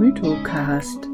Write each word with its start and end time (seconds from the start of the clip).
Mythocast, 0.00 1.10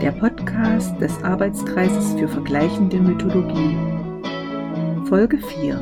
der 0.00 0.12
Podcast 0.12 0.98
des 0.98 1.22
Arbeitskreises 1.22 2.14
für 2.14 2.26
vergleichende 2.26 2.98
Mythologie. 2.98 3.76
Folge 5.06 5.36
4 5.36 5.78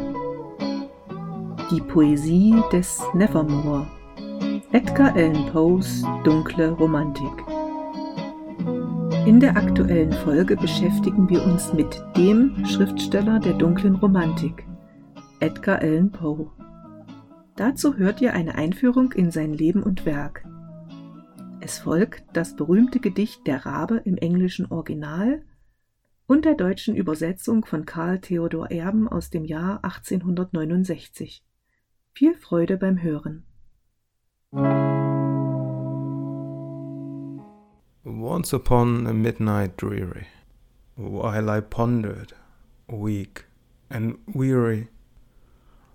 Die 1.71 1.81
Poesie 1.81 2.61
des 2.73 3.01
Nevermore. 3.15 3.87
Edgar 4.73 5.15
Allan 5.15 5.47
Poes 5.53 6.03
dunkle 6.25 6.73
Romantik. 6.73 7.45
In 9.25 9.39
der 9.39 9.57
aktuellen 9.57 10.13
Folge 10.13 10.57
beschäftigen 10.57 11.31
wir 11.31 11.45
uns 11.45 11.73
mit 11.73 12.03
dem 12.17 12.67
Schriftsteller 12.67 13.39
der 13.39 13.53
dunklen 13.53 13.95
Romantik, 13.95 14.67
Edgar 15.39 15.79
Allan 15.79 16.11
Poe. 16.11 16.51
Dazu 17.55 17.95
hört 17.95 18.21
ihr 18.21 18.33
eine 18.33 18.57
Einführung 18.57 19.13
in 19.13 19.31
sein 19.31 19.53
Leben 19.53 19.85
und 19.85 20.05
Werk. 20.05 20.43
Es 21.61 21.81
folgt 21.81 22.23
das 22.33 22.55
berühmte 22.55 23.01
Gedicht 23.01 23.47
Der 23.47 23.67
Rabe 23.67 23.97
im 24.05 24.17
englischen 24.17 24.67
Original 24.67 25.43
und 26.27 26.45
der 26.45 26.55
deutschen 26.55 26.95
Übersetzung 26.95 27.65
von 27.65 27.85
Karl 27.85 28.21
Theodor 28.21 28.71
Erben 28.71 29.09
aus 29.09 29.31
dem 29.31 29.45
Jahr 29.45 29.83
1869. 29.83 31.43
Viel 32.15 32.35
Freude 32.37 32.77
beim 32.77 33.03
Hören. 33.03 33.45
Once 38.05 38.53
upon 38.55 39.07
a 39.07 39.13
midnight 39.13 39.77
dreary, 39.77 40.27
while 40.97 41.51
I 41.51 41.61
pondered, 41.61 42.35
weak 42.87 43.47
and 43.91 44.19
weary, 44.33 44.89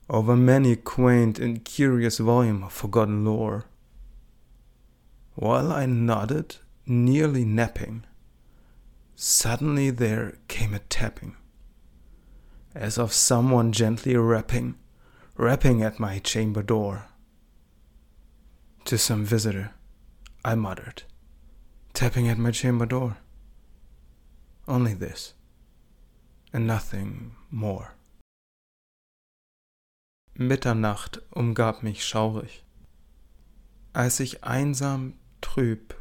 over 0.10 0.36
many 0.36 0.76
quaint 0.76 1.40
and 1.40 1.64
curious 1.64 2.20
volume 2.20 2.64
of 2.64 2.74
forgotten 2.74 3.24
lore, 3.24 3.64
while 5.36 5.72
I 5.72 5.86
nodded, 5.86 6.58
nearly 6.86 7.44
napping, 7.44 8.06
suddenly 9.16 9.90
there 9.90 10.38
came 10.48 10.74
a 10.74 10.80
tapping, 10.80 11.36
as 12.76 12.98
of 12.98 13.14
someone 13.14 13.72
gently 13.72 14.16
rapping, 14.16 14.76
rapping 15.36 15.82
at 15.82 16.00
my 16.00 16.20
chamber 16.20 16.62
door. 16.62 17.06
To 18.86 18.98
some 18.98 19.26
visitor, 19.26 19.72
I 20.46 20.56
muttered, 20.56 21.04
tapping 21.94 22.28
at 22.28 22.38
my 22.38 22.52
chamber 22.52 22.86
door. 22.86 23.18
Only 24.68 24.94
this, 24.94 25.34
and 26.52 26.68
nothing 26.68 27.36
more. 27.50 27.96
Mitternacht 30.38 31.20
umgab 31.36 31.84
mich 31.84 32.04
schaurig, 32.04 32.64
als 33.94 34.20
ich 34.20 34.44
einsam, 34.44 35.14
trüb 35.44 35.96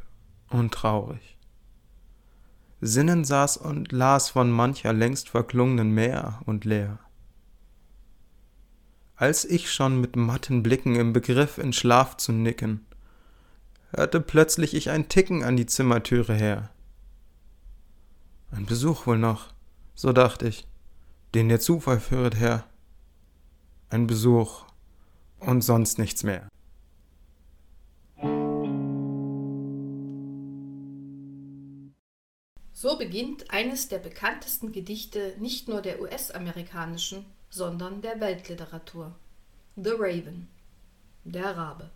und 0.48 0.72
traurig 0.72 1.32
sinnen 2.82 3.24
saß 3.24 3.58
und 3.58 3.92
las 3.92 4.30
von 4.30 4.50
mancher 4.50 4.92
längst 4.92 5.28
verklungenen 5.28 5.92
Meer 5.92 6.40
und 6.46 6.64
leer. 6.64 6.98
Als 9.14 9.44
ich 9.44 9.70
schon 9.70 10.00
mit 10.00 10.16
matten 10.16 10.64
Blicken 10.64 10.96
im 10.96 11.12
Begriff 11.12 11.58
in 11.58 11.72
Schlaf 11.72 12.16
zu 12.16 12.32
nicken, 12.32 12.84
hörte 13.92 14.20
plötzlich 14.20 14.74
ich 14.74 14.90
ein 14.90 15.08
Ticken 15.08 15.44
an 15.44 15.56
die 15.56 15.66
Zimmertüre 15.66 16.34
her. 16.34 16.70
Ein 18.50 18.66
Besuch 18.66 19.06
wohl 19.06 19.18
noch, 19.18 19.54
so 19.94 20.12
dacht 20.12 20.42
ich, 20.42 20.66
den 21.34 21.48
der 21.48 21.60
Zufall 21.60 22.00
führet 22.00 22.34
her. 22.34 22.66
Ein 23.90 24.08
Besuch 24.08 24.64
und 25.38 25.62
sonst 25.62 26.00
nichts 26.00 26.24
mehr. 26.24 26.48
So 32.82 32.98
beginnt 32.98 33.48
eines 33.52 33.86
der 33.86 34.00
bekanntesten 34.00 34.72
Gedichte 34.72 35.36
nicht 35.38 35.68
nur 35.68 35.82
der 35.82 36.00
US-amerikanischen, 36.00 37.24
sondern 37.48 38.02
der 38.02 38.18
Weltliteratur. 38.18 39.14
The 39.76 39.92
Raven. 39.96 40.48
Der 41.22 41.56
Rabe. 41.56 41.90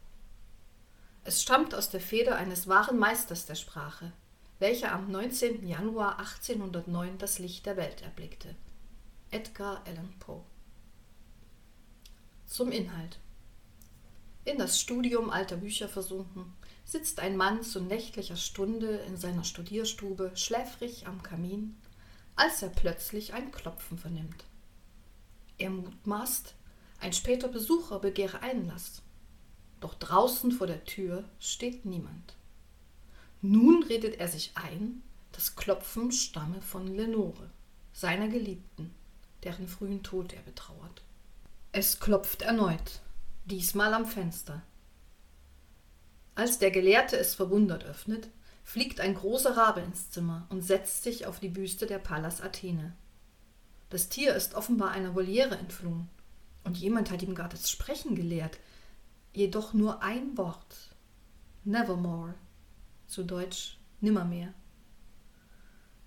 Es 1.24 1.42
stammt 1.42 1.74
aus 1.74 1.90
der 1.90 1.98
Feder 1.98 2.36
eines 2.36 2.68
wahren 2.68 3.00
Meisters 3.00 3.46
der 3.46 3.56
Sprache, 3.56 4.12
welcher 4.60 4.92
am 4.92 5.10
19. 5.10 5.66
Januar 5.66 6.20
1809 6.20 7.18
das 7.18 7.40
Licht 7.40 7.66
der 7.66 7.76
Welt 7.76 8.02
erblickte. 8.02 8.54
Edgar 9.32 9.82
Allan 9.88 10.14
Poe. 10.20 10.44
Zum 12.46 12.70
Inhalt. 12.70 13.18
In 14.46 14.58
das 14.58 14.80
Studium 14.80 15.28
alter 15.28 15.56
Bücher 15.56 15.88
versunken, 15.88 16.52
sitzt 16.84 17.18
ein 17.18 17.36
Mann 17.36 17.64
zu 17.64 17.80
nächtlicher 17.80 18.36
Stunde 18.36 18.98
in 19.08 19.16
seiner 19.16 19.42
Studierstube 19.42 20.30
schläfrig 20.36 21.08
am 21.08 21.20
Kamin, 21.20 21.76
als 22.36 22.62
er 22.62 22.68
plötzlich 22.68 23.34
ein 23.34 23.50
Klopfen 23.50 23.98
vernimmt. 23.98 24.44
Er 25.58 25.70
mutmaßt, 25.70 26.54
ein 27.00 27.12
später 27.12 27.48
Besucher 27.48 27.98
begehre 27.98 28.40
Einlass. 28.40 29.02
Doch 29.80 29.94
draußen 29.94 30.52
vor 30.52 30.68
der 30.68 30.84
Tür 30.84 31.24
steht 31.40 31.84
niemand. 31.84 32.36
Nun 33.42 33.82
redet 33.82 34.20
er 34.20 34.28
sich 34.28 34.52
ein, 34.54 35.02
das 35.32 35.56
Klopfen 35.56 36.12
stamme 36.12 36.62
von 36.62 36.86
Lenore, 36.86 37.50
seiner 37.92 38.28
Geliebten, 38.28 38.94
deren 39.42 39.66
frühen 39.66 40.04
Tod 40.04 40.32
er 40.32 40.42
betrauert. 40.42 41.02
Es 41.72 41.98
klopft 41.98 42.42
erneut, 42.42 43.02
diesmal 43.46 43.94
am 43.94 44.06
Fenster. 44.06 44.62
Als 46.34 46.58
der 46.58 46.70
Gelehrte 46.70 47.16
es 47.16 47.34
verwundert 47.34 47.84
öffnet, 47.84 48.28
fliegt 48.64 49.00
ein 49.00 49.14
großer 49.14 49.56
Rabe 49.56 49.80
ins 49.80 50.10
Zimmer 50.10 50.46
und 50.50 50.62
setzt 50.62 51.04
sich 51.04 51.26
auf 51.26 51.38
die 51.38 51.48
Büste 51.48 51.86
der 51.86 51.98
Pallas 51.98 52.40
Athene. 52.40 52.94
Das 53.88 54.08
Tier 54.08 54.34
ist 54.34 54.54
offenbar 54.54 54.90
einer 54.90 55.14
Voliere 55.14 55.56
entflohen, 55.56 56.08
und 56.64 56.76
jemand 56.76 57.12
hat 57.12 57.22
ihm 57.22 57.36
gar 57.36 57.48
das 57.48 57.70
Sprechen 57.70 58.16
gelehrt, 58.16 58.58
jedoch 59.32 59.72
nur 59.72 60.02
ein 60.02 60.36
Wort. 60.36 60.90
Nevermore, 61.62 62.34
zu 63.06 63.22
Deutsch 63.22 63.78
nimmermehr. 64.00 64.52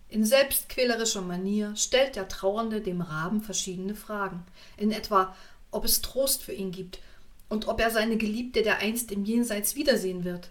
In 0.09 0.25
selbstquälerischer 0.25 1.21
Manier 1.21 1.75
stellt 1.77 2.17
der 2.17 2.27
Trauernde 2.27 2.81
dem 2.81 2.99
Raben 2.99 3.41
verschiedene 3.41 3.95
Fragen, 3.95 4.43
in 4.75 4.91
etwa, 4.91 5.35
ob 5.71 5.85
es 5.85 6.01
Trost 6.01 6.43
für 6.43 6.53
ihn 6.53 6.71
gibt 6.71 6.99
und 7.49 7.67
ob 7.67 7.81
er 7.81 7.91
seine 7.91 8.17
Geliebte 8.17 8.61
dereinst 8.61 9.11
im 9.11 9.25
Jenseits 9.25 9.75
wiedersehen 9.75 10.23
wird. 10.23 10.49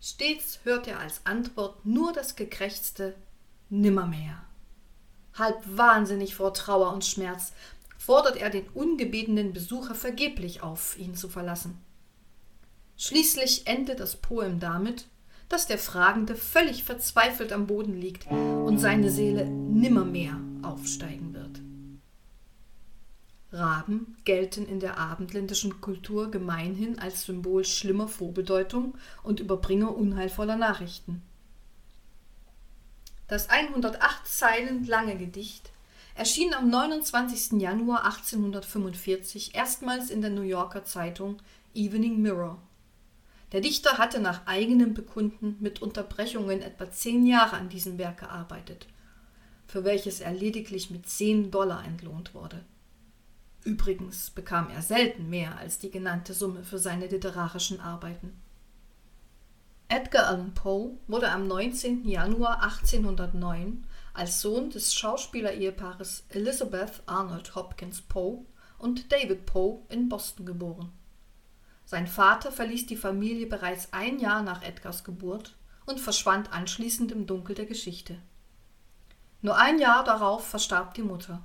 Stets 0.00 0.60
hört 0.64 0.88
er 0.88 0.98
als 0.98 1.26
Antwort 1.26 1.84
nur 1.84 2.12
das 2.12 2.34
gekrächzte 2.34 3.14
Nimmermehr. 3.68 4.42
Halb 5.34 5.62
wahnsinnig 5.64 6.34
vor 6.34 6.54
Trauer 6.54 6.92
und 6.92 7.04
Schmerz 7.04 7.52
fordert 7.98 8.36
er 8.36 8.50
den 8.50 8.68
ungebetenen 8.74 9.52
Besucher 9.52 9.94
vergeblich 9.94 10.62
auf, 10.62 10.98
ihn 10.98 11.14
zu 11.14 11.28
verlassen. 11.28 11.78
Schließlich 12.96 13.66
endet 13.66 14.00
das 14.00 14.16
Poem 14.16 14.60
damit, 14.60 15.06
dass 15.48 15.66
der 15.66 15.78
Fragende 15.78 16.34
völlig 16.34 16.84
verzweifelt 16.84 17.52
am 17.52 17.66
Boden 17.66 17.94
liegt 17.94 18.26
und 18.30 18.78
seine 18.78 19.10
Seele 19.10 19.46
nimmermehr 19.46 20.38
aufsteigen 20.62 21.31
wird. 21.31 21.31
Raben 23.52 24.16
gelten 24.24 24.66
in 24.66 24.80
der 24.80 24.98
abendländischen 24.98 25.80
Kultur 25.80 26.30
gemeinhin 26.30 26.98
als 26.98 27.24
Symbol 27.24 27.64
schlimmer 27.64 28.08
Vorbedeutung 28.08 28.94
und 29.22 29.40
Überbringer 29.40 29.94
unheilvoller 29.94 30.56
Nachrichten. 30.56 31.22
Das 33.28 33.50
108 33.50 34.26
Zeilen 34.26 34.86
lange 34.86 35.16
Gedicht 35.16 35.70
erschien 36.14 36.54
am 36.54 36.68
29. 36.68 37.60
Januar 37.60 38.04
1845 38.04 39.54
erstmals 39.54 40.10
in 40.10 40.20
der 40.20 40.30
New 40.30 40.42
Yorker 40.42 40.84
Zeitung 40.84 41.38
Evening 41.74 42.20
Mirror. 42.20 42.58
Der 43.52 43.60
Dichter 43.60 43.98
hatte 43.98 44.20
nach 44.20 44.46
eigenem 44.46 44.94
Bekunden 44.94 45.56
mit 45.60 45.82
Unterbrechungen 45.82 46.62
etwa 46.62 46.90
zehn 46.90 47.26
Jahre 47.26 47.56
an 47.56 47.68
diesem 47.68 47.98
Werk 47.98 48.20
gearbeitet, 48.20 48.86
für 49.66 49.84
welches 49.84 50.20
er 50.20 50.32
lediglich 50.32 50.90
mit 50.90 51.06
zehn 51.06 51.50
Dollar 51.50 51.84
entlohnt 51.84 52.34
wurde. 52.34 52.64
Übrigens 53.64 54.30
bekam 54.30 54.70
er 54.70 54.82
selten 54.82 55.30
mehr 55.30 55.56
als 55.58 55.78
die 55.78 55.90
genannte 55.90 56.34
Summe 56.34 56.64
für 56.64 56.78
seine 56.78 57.06
literarischen 57.06 57.80
Arbeiten. 57.80 58.40
Edgar 59.88 60.26
Allan 60.26 60.54
Poe 60.54 60.98
wurde 61.06 61.30
am 61.30 61.46
19. 61.46 62.08
Januar 62.08 62.62
1809 62.62 63.84
als 64.14 64.40
Sohn 64.40 64.70
des 64.70 64.94
Schauspielereiheepaares 64.94 66.24
Elizabeth 66.30 67.02
Arnold 67.06 67.54
Hopkins 67.54 68.00
Poe 68.00 68.44
und 68.78 69.12
David 69.12 69.46
Poe 69.46 69.82
in 69.90 70.08
Boston 70.08 70.46
geboren. 70.46 70.90
Sein 71.84 72.06
Vater 72.06 72.50
verließ 72.50 72.86
die 72.86 72.96
Familie 72.96 73.46
bereits 73.46 73.92
ein 73.92 74.18
Jahr 74.18 74.42
nach 74.42 74.62
Edgars 74.62 75.04
Geburt 75.04 75.56
und 75.86 76.00
verschwand 76.00 76.52
anschließend 76.52 77.12
im 77.12 77.26
Dunkel 77.26 77.54
der 77.54 77.66
Geschichte. 77.66 78.16
Nur 79.42 79.56
ein 79.56 79.78
Jahr 79.78 80.04
darauf 80.04 80.46
verstarb 80.46 80.94
die 80.94 81.02
Mutter. 81.02 81.42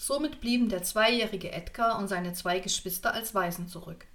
Somit 0.00 0.40
blieben 0.40 0.68
der 0.68 0.84
zweijährige 0.84 1.50
Edgar 1.50 1.98
und 1.98 2.06
seine 2.06 2.32
zwei 2.32 2.60
Geschwister 2.60 3.12
als 3.12 3.34
Waisen 3.34 3.66
zurück. 3.66 4.06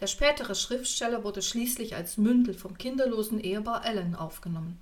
Der 0.00 0.06
spätere 0.06 0.54
Schriftsteller 0.54 1.24
wurde 1.24 1.42
schließlich 1.42 1.96
als 1.96 2.18
Mündel 2.18 2.54
vom 2.54 2.78
kinderlosen 2.78 3.40
Ehepaar 3.40 3.82
Allen 3.82 4.14
aufgenommen, 4.14 4.78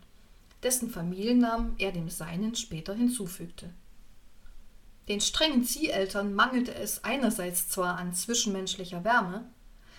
dessen 0.62 0.90
Familiennamen 0.90 1.74
er 1.78 1.90
dem 1.90 2.10
seinen 2.10 2.54
später 2.54 2.94
hinzufügte. 2.94 3.70
Den 5.08 5.22
strengen 5.22 5.64
Zieheltern 5.64 6.34
mangelte 6.34 6.74
es 6.74 7.02
einerseits 7.02 7.68
zwar 7.68 7.96
an 7.96 8.14
zwischenmenschlicher 8.14 9.04
Wärme, 9.04 9.48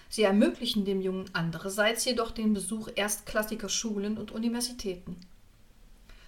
sie 0.09 0.23
ermöglichen 0.23 0.85
dem 0.85 1.01
Jungen 1.01 1.29
andererseits 1.33 2.05
jedoch 2.05 2.31
den 2.31 2.53
Besuch 2.53 2.89
erstklassiger 2.95 3.69
Schulen 3.69 4.19
und 4.19 4.31
Universitäten. 4.31 5.17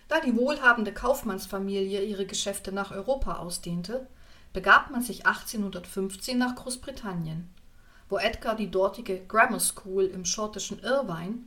Da 0.08 0.20
die 0.22 0.36
wohlhabende 0.36 0.94
Kaufmannsfamilie 0.94 2.04
ihre 2.04 2.26
Geschäfte 2.26 2.72
nach 2.72 2.92
Europa 2.92 3.38
ausdehnte, 3.38 4.08
begab 4.54 4.90
man 4.90 5.02
sich 5.02 5.26
1815 5.26 6.38
nach 6.38 6.56
Großbritannien 6.56 7.50
wo 8.10 8.18
Edgar 8.18 8.56
die 8.56 8.72
dortige 8.72 9.20
Grammar 9.26 9.60
School 9.60 10.06
im 10.06 10.26
schottischen 10.26 10.80
Irvine 10.80 11.40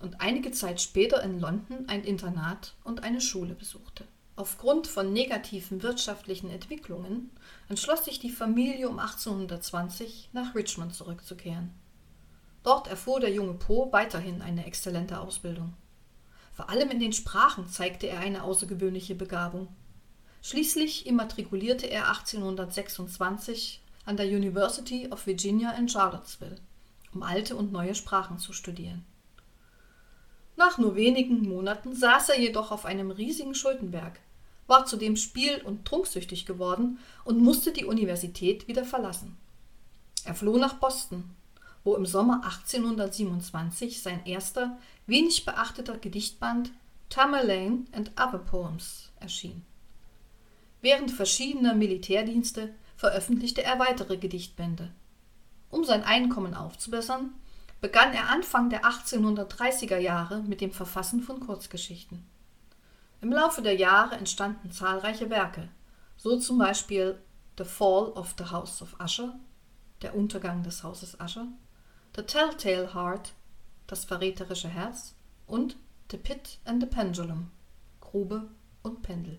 und 0.00 0.20
einige 0.20 0.50
Zeit 0.50 0.80
später 0.80 1.22
in 1.22 1.40
London 1.40 1.84
ein 1.88 2.04
Internat 2.04 2.74
und 2.84 3.02
eine 3.02 3.20
Schule 3.20 3.54
besuchte. 3.54 4.04
Aufgrund 4.34 4.86
von 4.86 5.12
negativen 5.12 5.82
wirtschaftlichen 5.82 6.50
Entwicklungen 6.50 7.30
entschloss 7.68 8.04
sich 8.04 8.18
die 8.18 8.30
Familie 8.30 8.88
um 8.88 8.98
1820 8.98 10.30
nach 10.32 10.54
Richmond 10.54 10.94
zurückzukehren. 10.94 11.70
Dort 12.62 12.88
erfuhr 12.88 13.20
der 13.20 13.32
junge 13.32 13.54
Poe 13.54 13.92
weiterhin 13.92 14.42
eine 14.42 14.66
exzellente 14.66 15.20
Ausbildung. 15.20 15.72
Vor 16.56 16.70
allem 16.70 16.90
in 16.90 17.00
den 17.00 17.12
Sprachen 17.12 17.68
zeigte 17.68 18.06
er 18.06 18.20
eine 18.20 18.42
außergewöhnliche 18.42 19.14
Begabung. 19.14 19.68
Schließlich 20.40 21.06
immatrikulierte 21.06 21.86
er 21.86 22.08
1826 22.08 23.82
an 24.06 24.16
der 24.16 24.26
University 24.26 25.06
of 25.10 25.26
Virginia 25.26 25.72
in 25.72 25.86
Charlottesville, 25.86 26.56
um 27.12 27.22
alte 27.22 27.56
und 27.56 27.72
neue 27.72 27.94
Sprachen 27.94 28.38
zu 28.38 28.54
studieren. 28.54 29.04
Nach 30.56 30.78
nur 30.78 30.96
wenigen 30.96 31.46
Monaten 31.46 31.94
saß 31.94 32.30
er 32.30 32.40
jedoch 32.40 32.70
auf 32.70 32.86
einem 32.86 33.10
riesigen 33.10 33.54
Schuldenberg, 33.54 34.18
war 34.66 34.86
zudem 34.86 35.16
spiel- 35.16 35.60
und 35.62 35.84
trunksüchtig 35.84 36.46
geworden 36.46 36.98
und 37.24 37.38
musste 37.38 37.70
die 37.70 37.84
Universität 37.84 38.66
wieder 38.66 38.86
verlassen. 38.86 39.36
Er 40.24 40.34
floh 40.34 40.56
nach 40.56 40.74
Boston, 40.74 41.36
wo 41.86 41.94
im 41.94 42.04
Sommer 42.04 42.42
1827 42.44 44.02
sein 44.02 44.26
erster, 44.26 44.76
wenig 45.06 45.44
beachteter 45.44 45.96
Gedichtband 45.96 46.72
Tamerlane 47.10 47.84
and 47.92 48.10
Other 48.20 48.40
Poems 48.40 49.12
erschien. 49.20 49.64
Während 50.82 51.12
verschiedener 51.12 51.74
Militärdienste 51.74 52.74
veröffentlichte 52.96 53.62
er 53.62 53.78
weitere 53.78 54.16
Gedichtbände. 54.16 54.90
Um 55.70 55.84
sein 55.84 56.02
Einkommen 56.02 56.54
aufzubessern, 56.54 57.32
begann 57.80 58.12
er 58.12 58.30
Anfang 58.30 58.68
der 58.68 58.84
1830er 58.84 59.98
Jahre 59.98 60.42
mit 60.42 60.60
dem 60.60 60.72
Verfassen 60.72 61.22
von 61.22 61.38
Kurzgeschichten. 61.38 62.26
Im 63.20 63.30
Laufe 63.30 63.62
der 63.62 63.76
Jahre 63.76 64.16
entstanden 64.16 64.72
zahlreiche 64.72 65.30
Werke, 65.30 65.68
so 66.16 66.36
zum 66.36 66.58
Beispiel 66.58 67.22
The 67.58 67.64
Fall 67.64 68.08
of 68.08 68.34
the 68.38 68.46
House 68.46 68.82
of 68.82 68.96
Usher, 69.00 69.38
Der 70.02 70.16
Untergang 70.16 70.64
des 70.64 70.82
Hauses 70.82 71.16
Usher, 71.20 71.46
The 72.16 72.22
Telltale 72.22 72.94
Heart, 72.94 73.34
Das 73.86 74.06
verräterische 74.06 74.68
Herz 74.68 75.14
und 75.46 75.76
The 76.10 76.16
Pit 76.16 76.60
and 76.64 76.82
the 76.82 76.88
Pendulum, 76.88 77.50
Grube 78.00 78.48
und 78.82 79.02
Pendel. 79.02 79.38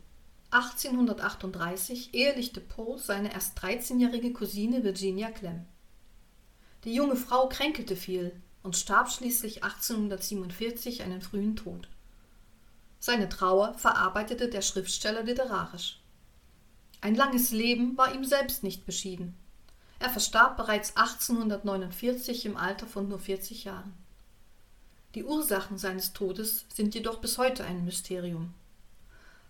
1838 0.52 2.14
ehelichte 2.14 2.62
Poe 2.62 3.00
seine 3.00 3.34
erst 3.34 3.58
13-jährige 3.58 4.32
Cousine 4.32 4.84
Virginia 4.84 5.32
Clem. 5.32 5.66
Die 6.84 6.94
junge 6.94 7.16
Frau 7.16 7.50
kränkelte 7.50 7.96
viel 7.96 8.40
und 8.62 8.78
starb 8.78 9.10
schließlich 9.10 9.64
1847 9.64 11.02
einen 11.02 11.22
frühen 11.22 11.56
Tod. 11.56 11.90
Seine 13.00 13.28
Trauer 13.28 13.74
verarbeitete 13.74 14.50
der 14.50 14.62
Schriftsteller 14.62 15.24
literarisch. 15.24 16.00
Ein 17.02 17.16
langes 17.16 17.50
Leben 17.50 17.98
war 17.98 18.14
ihm 18.14 18.24
selbst 18.24 18.62
nicht 18.62 18.86
beschieden. 18.86 19.34
Er 20.00 20.10
verstarb 20.10 20.58
bereits 20.58 20.96
1849 20.96 22.46
im 22.46 22.58
Alter 22.58 22.86
von 22.86 23.10
nur 23.10 23.20
40 23.20 23.64
Jahren. 23.64 23.94
Die 25.16 25.24
Ursachen 25.24 25.78
seines 25.78 26.14
Todes 26.14 26.66
sind 26.74 26.94
jedoch 26.94 27.20
bis 27.20 27.38
heute 27.38 27.64
ein 27.64 27.84
Mysterium. 27.86 28.54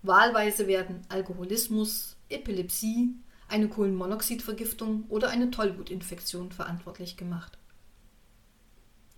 Wahlweise 0.03 0.67
werden 0.67 1.05
Alkoholismus, 1.09 2.15
Epilepsie, 2.29 3.15
eine 3.49 3.67
Kohlenmonoxidvergiftung 3.67 5.05
oder 5.09 5.29
eine 5.29 5.51
Tollwutinfektion 5.51 6.51
verantwortlich 6.51 7.17
gemacht. 7.17 7.57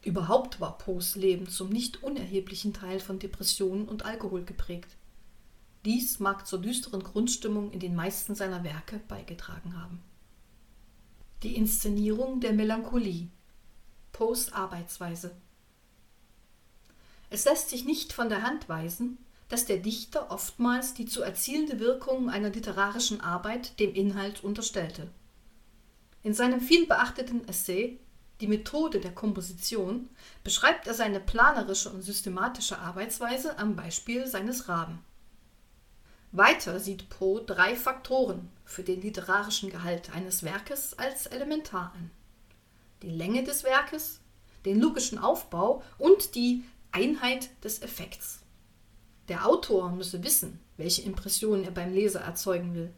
Überhaupt 0.01 0.59
war 0.59 0.77
Poes 0.77 1.15
Leben 1.15 1.49
zum 1.49 1.69
nicht 1.69 2.01
unerheblichen 2.01 2.73
Teil 2.73 2.99
von 2.99 3.19
Depressionen 3.19 3.87
und 3.87 4.05
Alkohol 4.05 4.45
geprägt. 4.45 4.95
Dies 5.85 6.19
mag 6.19 6.47
zur 6.47 6.59
düsteren 6.59 7.03
Grundstimmung 7.03 7.71
in 7.71 7.79
den 7.79 7.95
meisten 7.95 8.33
seiner 8.33 8.63
Werke 8.63 8.99
beigetragen 9.07 9.79
haben. 9.79 10.01
Die 11.41 11.56
Inszenierung 11.56 12.41
der 12.41 12.51
Melancholie 12.51 13.30
Poes 14.12 14.51
Arbeitsweise 14.51 15.31
Es 17.30 17.45
lässt 17.45 17.69
sich 17.69 17.86
nicht 17.86 18.12
von 18.12 18.27
der 18.27 18.41
Hand 18.41 18.68
weisen, 18.68 19.18
dass 19.47 19.65
der 19.65 19.77
Dichter 19.77 20.31
oftmals 20.31 20.95
die 20.95 21.06
zu 21.06 21.21
erzielende 21.21 21.80
Wirkung 21.80 22.30
einer 22.30 22.50
literarischen 22.50 23.21
Arbeit 23.21 23.80
dem 23.80 23.94
Inhalt 23.94 24.44
unterstellte. 24.44 25.07
In 26.24 26.33
seinem 26.33 26.59
vielbeachteten 26.59 27.47
Essay 27.47 28.01
Die 28.41 28.47
Methode 28.47 29.00
der 29.00 29.13
Komposition 29.13 30.09
beschreibt 30.44 30.88
er 30.88 30.94
seine 30.94 31.21
planerische 31.21 31.89
und 31.89 32.01
systematische 32.01 32.80
Arbeitsweise 32.80 33.57
am 33.57 33.77
Beispiel 33.77 34.27
seines 34.27 34.68
Raben. 34.68 35.00
Weiter 36.31 36.79
sieht 36.79 37.09
Poe 37.09 37.41
drei 37.41 37.75
Faktoren 37.75 38.49
für 38.63 38.83
den 38.83 39.01
literarischen 39.01 39.71
Gehalt 39.71 40.13
eines 40.13 40.43
Werkes 40.43 40.97
als 40.97 41.25
elementar 41.25 41.91
an. 41.95 42.11
Die 43.01 43.09
Länge 43.09 43.43
des 43.43 43.63
Werkes, 43.63 44.19
den 44.65 44.79
logischen 44.79 45.17
Aufbau 45.17 45.81
und 45.97 46.35
die 46.35 46.63
Einheit 46.91 47.49
des 47.63 47.81
Effekts. 47.81 48.41
Der 49.27 49.47
Autor 49.47 49.91
müsse 49.91 50.23
wissen, 50.23 50.59
welche 50.77 51.01
Impressionen 51.01 51.63
er 51.63 51.71
beim 51.71 51.93
Leser 51.93 52.21
erzeugen 52.21 52.75
will. 52.75 52.93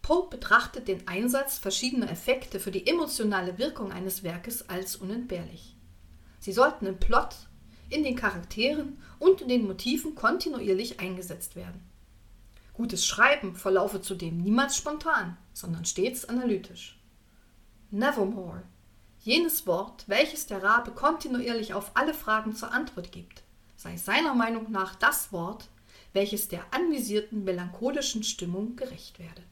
Poe 0.00 0.28
betrachtet 0.28 0.88
den 0.88 1.08
Einsatz 1.08 1.58
verschiedener 1.58 2.10
Effekte 2.10 2.60
für 2.60 2.70
die 2.70 2.86
emotionale 2.86 3.58
Wirkung 3.58 3.90
eines 3.92 4.22
Werkes 4.22 4.68
als 4.68 4.96
unentbehrlich. 4.96 5.76
Sie 6.40 6.52
sollten 6.52 6.86
im 6.86 6.98
Plot, 6.98 7.36
in 7.94 8.02
den 8.02 8.16
Charakteren 8.16 8.98
und 9.18 9.40
in 9.40 9.48
den 9.48 9.66
Motiven 9.66 10.14
kontinuierlich 10.14 11.00
eingesetzt 11.00 11.56
werden. 11.56 11.80
Gutes 12.74 13.06
Schreiben 13.06 13.54
verlaufe 13.54 14.00
zudem 14.02 14.38
niemals 14.38 14.76
spontan, 14.76 15.36
sondern 15.52 15.84
stets 15.84 16.24
analytisch. 16.24 16.98
Nevermore, 17.92 18.64
jenes 19.20 19.66
Wort, 19.66 20.04
welches 20.08 20.46
der 20.46 20.62
Rabe 20.62 20.90
kontinuierlich 20.90 21.72
auf 21.72 21.92
alle 21.94 22.14
Fragen 22.14 22.56
zur 22.56 22.72
Antwort 22.72 23.12
gibt, 23.12 23.44
sei 23.76 23.96
seiner 23.96 24.34
Meinung 24.34 24.72
nach 24.72 24.96
das 24.96 25.32
Wort, 25.32 25.68
welches 26.12 26.48
der 26.48 26.62
anvisierten 26.72 27.44
melancholischen 27.44 28.24
Stimmung 28.24 28.74
gerecht 28.74 29.20
werde. 29.20 29.42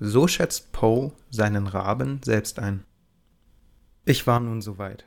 So 0.00 0.28
schätzt 0.28 0.72
Poe 0.72 1.12
seinen 1.30 1.66
Raben 1.66 2.20
selbst 2.24 2.58
ein. 2.58 2.84
Ich 4.10 4.26
war 4.26 4.40
nun 4.40 4.62
soweit. 4.62 5.04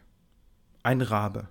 Ein 0.84 1.02
Rabe, 1.02 1.48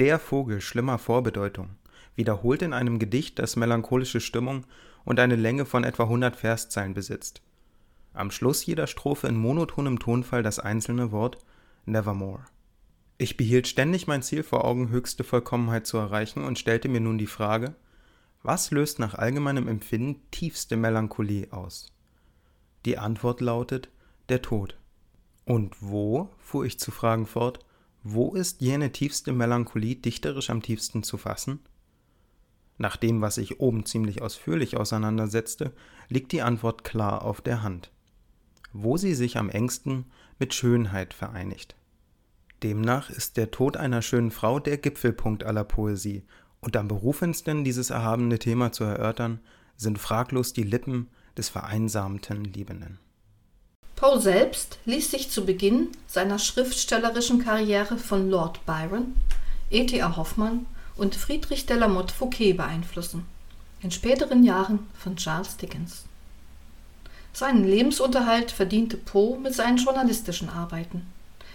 der 0.00 0.18
Vogel 0.18 0.60
schlimmer 0.60 0.98
Vorbedeutung, 0.98 1.76
wiederholt 2.16 2.62
in 2.62 2.72
einem 2.72 2.98
Gedicht, 2.98 3.38
das 3.38 3.54
melancholische 3.54 4.20
Stimmung 4.20 4.66
und 5.04 5.20
eine 5.20 5.36
Länge 5.36 5.66
von 5.66 5.84
etwa 5.84 6.02
100 6.02 6.34
Verszeilen 6.34 6.92
besitzt. 6.92 7.42
Am 8.12 8.32
Schluss 8.32 8.66
jeder 8.66 8.88
Strophe 8.88 9.28
in 9.28 9.36
monotonem 9.36 10.00
Tonfall 10.00 10.42
das 10.42 10.58
einzelne 10.58 11.12
Wort 11.12 11.38
Nevermore. 11.84 12.44
Ich 13.18 13.36
behielt 13.36 13.68
ständig 13.68 14.08
mein 14.08 14.22
Ziel 14.22 14.42
vor 14.42 14.64
Augen, 14.64 14.88
höchste 14.88 15.22
Vollkommenheit 15.22 15.86
zu 15.86 15.98
erreichen 15.98 16.42
und 16.42 16.58
stellte 16.58 16.88
mir 16.88 17.00
nun 17.00 17.18
die 17.18 17.28
Frage, 17.28 17.76
was 18.42 18.72
löst 18.72 18.98
nach 18.98 19.14
allgemeinem 19.14 19.68
Empfinden 19.68 20.28
tiefste 20.32 20.76
Melancholie 20.76 21.52
aus? 21.52 21.92
Die 22.84 22.98
Antwort 22.98 23.40
lautet 23.40 23.90
der 24.28 24.42
Tod. 24.42 24.76
Und 25.44 25.76
wo, 25.80 26.30
fuhr 26.38 26.64
ich 26.64 26.78
zu 26.78 26.90
fragen 26.90 27.26
fort, 27.26 27.58
wo 28.02 28.34
ist 28.34 28.60
jene 28.60 28.92
tiefste 28.92 29.32
Melancholie 29.32 29.96
dichterisch 29.96 30.50
am 30.50 30.62
tiefsten 30.62 31.02
zu 31.02 31.16
fassen? 31.16 31.60
Nach 32.76 32.96
dem, 32.96 33.20
was 33.20 33.38
ich 33.38 33.60
oben 33.60 33.86
ziemlich 33.86 34.20
ausführlich 34.20 34.76
auseinandersetzte, 34.76 35.72
liegt 36.08 36.32
die 36.32 36.42
Antwort 36.42 36.84
klar 36.84 37.22
auf 37.22 37.40
der 37.40 37.62
Hand. 37.62 37.90
Wo 38.72 38.96
sie 38.96 39.14
sich 39.14 39.36
am 39.38 39.48
engsten 39.48 40.06
mit 40.38 40.54
Schönheit 40.54 41.14
vereinigt. 41.14 41.76
Demnach 42.62 43.10
ist 43.10 43.36
der 43.36 43.50
Tod 43.50 43.76
einer 43.76 44.02
schönen 44.02 44.30
Frau 44.30 44.58
der 44.58 44.78
Gipfelpunkt 44.78 45.44
aller 45.44 45.64
Poesie, 45.64 46.24
und 46.60 46.78
am 46.78 46.88
berufendsten 46.88 47.62
dieses 47.62 47.90
erhabene 47.90 48.38
Thema 48.38 48.72
zu 48.72 48.84
erörtern, 48.84 49.40
sind 49.76 49.98
fraglos 49.98 50.54
die 50.54 50.62
Lippen 50.62 51.10
des 51.36 51.50
vereinsamten 51.50 52.42
Liebenden. 52.44 52.98
Poe 53.96 54.20
selbst 54.20 54.78
ließ 54.86 55.12
sich 55.12 55.30
zu 55.30 55.44
Beginn 55.44 55.88
seiner 56.08 56.40
schriftstellerischen 56.40 57.44
Karriere 57.44 57.96
von 57.96 58.28
Lord 58.28 58.64
Byron, 58.66 59.14
E.T.A. 59.70 60.16
Hoffmann 60.16 60.66
und 60.96 61.14
Friedrich 61.14 61.66
de 61.66 61.76
la 61.76 61.86
Motte 61.86 62.12
Fouquet 62.12 62.54
beeinflussen, 62.54 63.24
in 63.82 63.92
späteren 63.92 64.42
Jahren 64.42 64.80
von 64.98 65.16
Charles 65.16 65.56
Dickens. 65.56 66.04
Seinen 67.32 67.64
Lebensunterhalt 67.64 68.50
verdiente 68.50 68.96
Poe 68.96 69.38
mit 69.38 69.54
seinen 69.54 69.78
journalistischen 69.78 70.48
Arbeiten. 70.48 71.06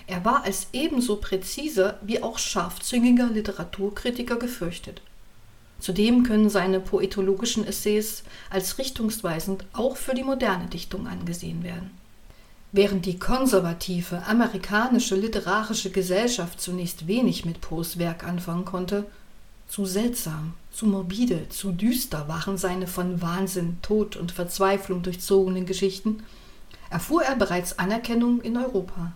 Er 0.08 0.26
war 0.26 0.44
als 0.44 0.68
ebenso 0.74 1.18
präziser 1.18 2.00
wie 2.02 2.24
auch 2.24 2.38
scharfzüngiger 2.38 3.28
Literaturkritiker 3.28 4.38
gefürchtet. 4.38 5.02
Zudem 5.80 6.24
können 6.24 6.50
seine 6.50 6.80
poetologischen 6.80 7.66
Essays 7.66 8.24
als 8.50 8.78
richtungsweisend 8.78 9.66
auch 9.74 9.98
für 9.98 10.16
die 10.16 10.24
moderne 10.24 10.68
Dichtung 10.68 11.08
angesehen 11.08 11.64
werden. 11.64 11.92
Während 12.72 13.06
die 13.08 13.18
konservative 13.18 14.26
amerikanische 14.28 15.16
literarische 15.16 15.90
Gesellschaft 15.90 16.62
zunächst 16.62 17.08
wenig 17.08 17.44
mit 17.46 17.62
Poes 17.62 17.98
Werk 17.98 18.24
anfangen 18.24 18.66
konnte, 18.66 19.06
zu 19.68 19.86
seltsam, 19.86 20.54
zu 20.72 20.86
morbide, 20.86 21.50
zu 21.50 21.72
düster 21.72 22.28
waren 22.28 22.58
seine 22.58 22.88
von 22.88 23.22
Wahnsinn, 23.22 23.78
Tod 23.82 24.16
und 24.16 24.32
Verzweiflung 24.32 25.02
durchzogenen 25.02 25.66
Geschichten, 25.66 26.24
erfuhr 26.90 27.24
er 27.24 27.36
bereits 27.36 27.80
Anerkennung 27.80 28.42
in 28.42 28.58
Europa. 28.58 29.14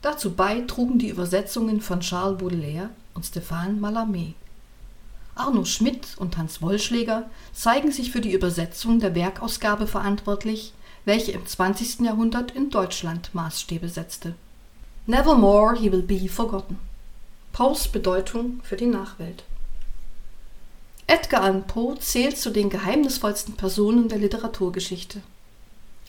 Dazu 0.00 0.32
bei 0.32 0.60
trugen 0.62 0.98
die 0.98 1.08
Übersetzungen 1.08 1.80
von 1.80 2.00
Charles 2.00 2.38
Baudelaire 2.38 2.90
und 3.14 3.24
Stéphane 3.24 3.78
Mallarmé. 3.78 4.34
Arno 5.34 5.64
Schmidt 5.64 6.16
und 6.16 6.36
Hans 6.36 6.60
Wollschläger 6.60 7.30
zeigen 7.52 7.90
sich 7.90 8.10
für 8.10 8.20
die 8.20 8.32
Übersetzung 8.32 9.00
der 9.00 9.14
Werkausgabe 9.14 9.86
verantwortlich, 9.86 10.72
welche 11.04 11.32
im 11.32 11.46
20. 11.46 12.00
Jahrhundert 12.00 12.52
in 12.52 12.70
Deutschland 12.70 13.34
Maßstäbe 13.34 13.88
setzte. 13.88 14.34
Nevermore 15.06 15.76
he 15.76 15.90
will 15.90 16.02
be 16.02 16.28
forgotten. 16.28 16.78
Poes 17.52 17.88
Bedeutung 17.88 18.60
für 18.62 18.76
die 18.76 18.86
Nachwelt. 18.86 19.44
Edgar 21.06 21.42
Allan 21.42 21.66
Poe 21.66 21.98
zählt 21.98 22.38
zu 22.38 22.50
den 22.50 22.70
geheimnisvollsten 22.70 23.56
Personen 23.56 24.08
der 24.08 24.18
Literaturgeschichte. 24.18 25.20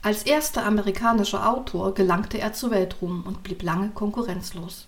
Als 0.04 0.24
erster 0.24 0.66
amerikanischer 0.66 1.50
Autor 1.50 1.94
gelangte 1.94 2.38
er 2.38 2.54
zu 2.54 2.72
Weltruhm 2.72 3.24
und 3.26 3.42
blieb 3.42 3.64
lange 3.64 3.90
konkurrenzlos. 3.90 4.86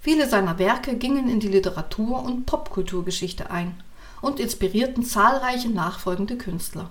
Viele 0.00 0.28
seiner 0.28 0.58
Werke 0.58 0.96
gingen 0.96 1.28
in 1.28 1.40
die 1.40 1.48
Literatur- 1.48 2.22
und 2.22 2.46
Popkulturgeschichte 2.46 3.50
ein 3.50 3.82
und 4.22 4.40
inspirierten 4.40 5.04
zahlreiche 5.04 5.68
nachfolgende 5.68 6.36
Künstler. 6.36 6.90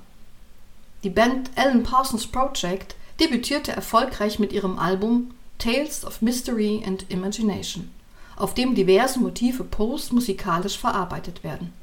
Die 1.03 1.09
Band 1.09 1.51
Alan 1.55 1.83
Parsons 1.83 2.27
Project 2.27 2.95
debütierte 3.19 3.71
erfolgreich 3.71 4.39
mit 4.39 4.53
ihrem 4.53 4.77
Album 4.79 5.31
Tales 5.57 6.05
of 6.05 6.21
Mystery 6.21 6.83
and 6.85 7.09
Imagination, 7.09 7.89
auf 8.35 8.53
dem 8.53 8.75
diverse 8.75 9.19
Motive 9.19 9.63
Poes 9.63 10.11
musikalisch 10.11 10.77
verarbeitet 10.77 11.43
werden 11.43 11.73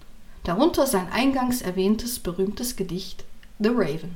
darunter 0.47 0.87
sein 0.87 1.09
eingangs 1.11 1.61
erwähntes 1.61 2.21
berühmtes 2.21 2.77
Gedicht 2.77 3.25
The 3.59 3.71
Raven. 3.71 4.15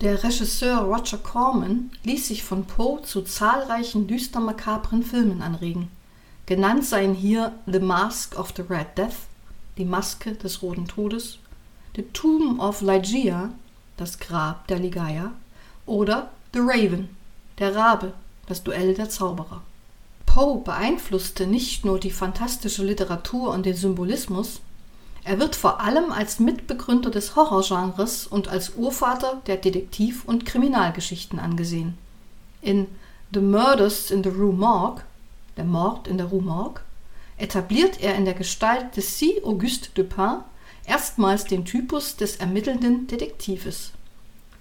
Der 0.00 0.22
Regisseur 0.22 0.78
Roger 0.78 1.18
Corman 1.18 1.90
ließ 2.04 2.28
sich 2.28 2.42
von 2.42 2.64
Poe 2.64 3.02
zu 3.02 3.22
zahlreichen 3.22 4.06
düster 4.06 4.40
makabren 4.40 5.02
Filmen 5.02 5.42
anregen. 5.42 5.90
Genannt 6.46 6.84
seien 6.84 7.14
hier 7.14 7.52
The 7.66 7.80
Mask 7.80 8.38
of 8.38 8.52
the 8.56 8.62
Red 8.62 8.96
Death, 8.96 9.16
die 9.76 9.84
Maske 9.84 10.32
des 10.32 10.62
Roten 10.62 10.86
Todes, 10.86 11.38
The 11.96 12.02
Tomb 12.12 12.60
of 12.60 12.82
Ligeia, 12.82 13.50
das 13.96 14.18
Grab 14.18 14.66
der 14.66 14.78
Ligeia, 14.78 15.32
oder 15.86 16.30
The 16.52 16.60
Raven, 16.60 17.08
der 17.58 17.74
Rabe, 17.74 18.12
das 18.46 18.62
Duell 18.62 18.92
der 18.92 19.08
Zauberer. 19.08 19.62
Poe 20.26 20.60
beeinflusste 20.60 21.46
nicht 21.46 21.86
nur 21.86 21.98
die 21.98 22.10
fantastische 22.10 22.84
Literatur 22.84 23.54
und 23.54 23.64
den 23.64 23.74
Symbolismus, 23.74 24.60
er 25.24 25.40
wird 25.40 25.56
vor 25.56 25.80
allem 25.80 26.12
als 26.12 26.38
Mitbegründer 26.38 27.10
des 27.10 27.34
Horrorgenres 27.34 28.26
und 28.26 28.46
als 28.46 28.74
Urvater 28.76 29.42
der 29.46 29.56
Detektiv- 29.56 30.24
und 30.26 30.44
Kriminalgeschichten 30.44 31.38
angesehen. 31.38 31.96
In 32.60 32.86
The 33.32 33.40
Murders 33.40 34.10
in 34.10 34.22
the 34.22 34.28
Rue 34.28 34.52
Morgue, 34.52 35.02
der 35.56 35.64
Mord 35.64 36.06
in 36.06 36.18
der 36.18 36.26
Rue 36.26 36.42
Morgue, 36.42 36.82
etabliert 37.38 38.02
er 38.02 38.14
in 38.14 38.26
der 38.26 38.34
Gestalt 38.34 38.96
des 38.96 39.16
C. 39.16 39.42
Auguste 39.42 39.88
Dupin 39.94 40.44
erstmals 40.86 41.44
den 41.44 41.64
Typus 41.64 42.16
des 42.16 42.36
ermittelnden 42.36 43.06
Detektives. 43.06 43.92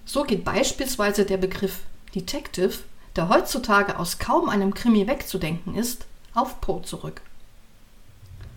So 0.05 0.23
geht 0.23 0.43
beispielsweise 0.43 1.25
der 1.25 1.37
Begriff 1.37 1.79
Detective, 2.13 2.79
der 3.15 3.29
heutzutage 3.29 3.97
aus 3.97 4.19
kaum 4.19 4.49
einem 4.49 4.73
Krimi 4.73 5.07
wegzudenken 5.07 5.75
ist, 5.75 6.05
auf 6.33 6.61
Poe 6.61 6.81
zurück. 6.81 7.21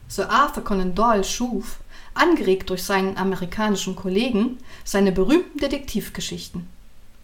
Sir 0.08 0.30
Arthur 0.30 0.64
Conan 0.64 0.94
Doyle 0.94 1.24
schuf, 1.24 1.78
angeregt 2.14 2.70
durch 2.70 2.82
seinen 2.82 3.16
amerikanischen 3.16 3.94
Kollegen, 3.94 4.58
seine 4.84 5.12
berühmten 5.12 5.58
Detektivgeschichten. 5.58 6.66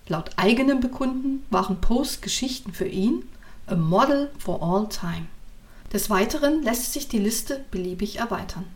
Laut 0.07 0.31
eigenem 0.37 0.81
Bekunden 0.81 1.45
waren 1.51 1.81
Poes 1.81 2.21
Geschichten 2.21 2.73
für 2.73 2.87
ihn 2.87 3.25
a 3.67 3.75
model 3.75 4.31
for 4.39 4.63
all 4.63 4.89
time. 4.89 5.27
Des 5.93 6.11
Weiteren 6.11 6.63
lässt 6.63 6.93
sich 6.93 7.09
die 7.09 7.19
Liste 7.19 7.65
beliebig 7.71 8.19
erweitern. 8.19 8.67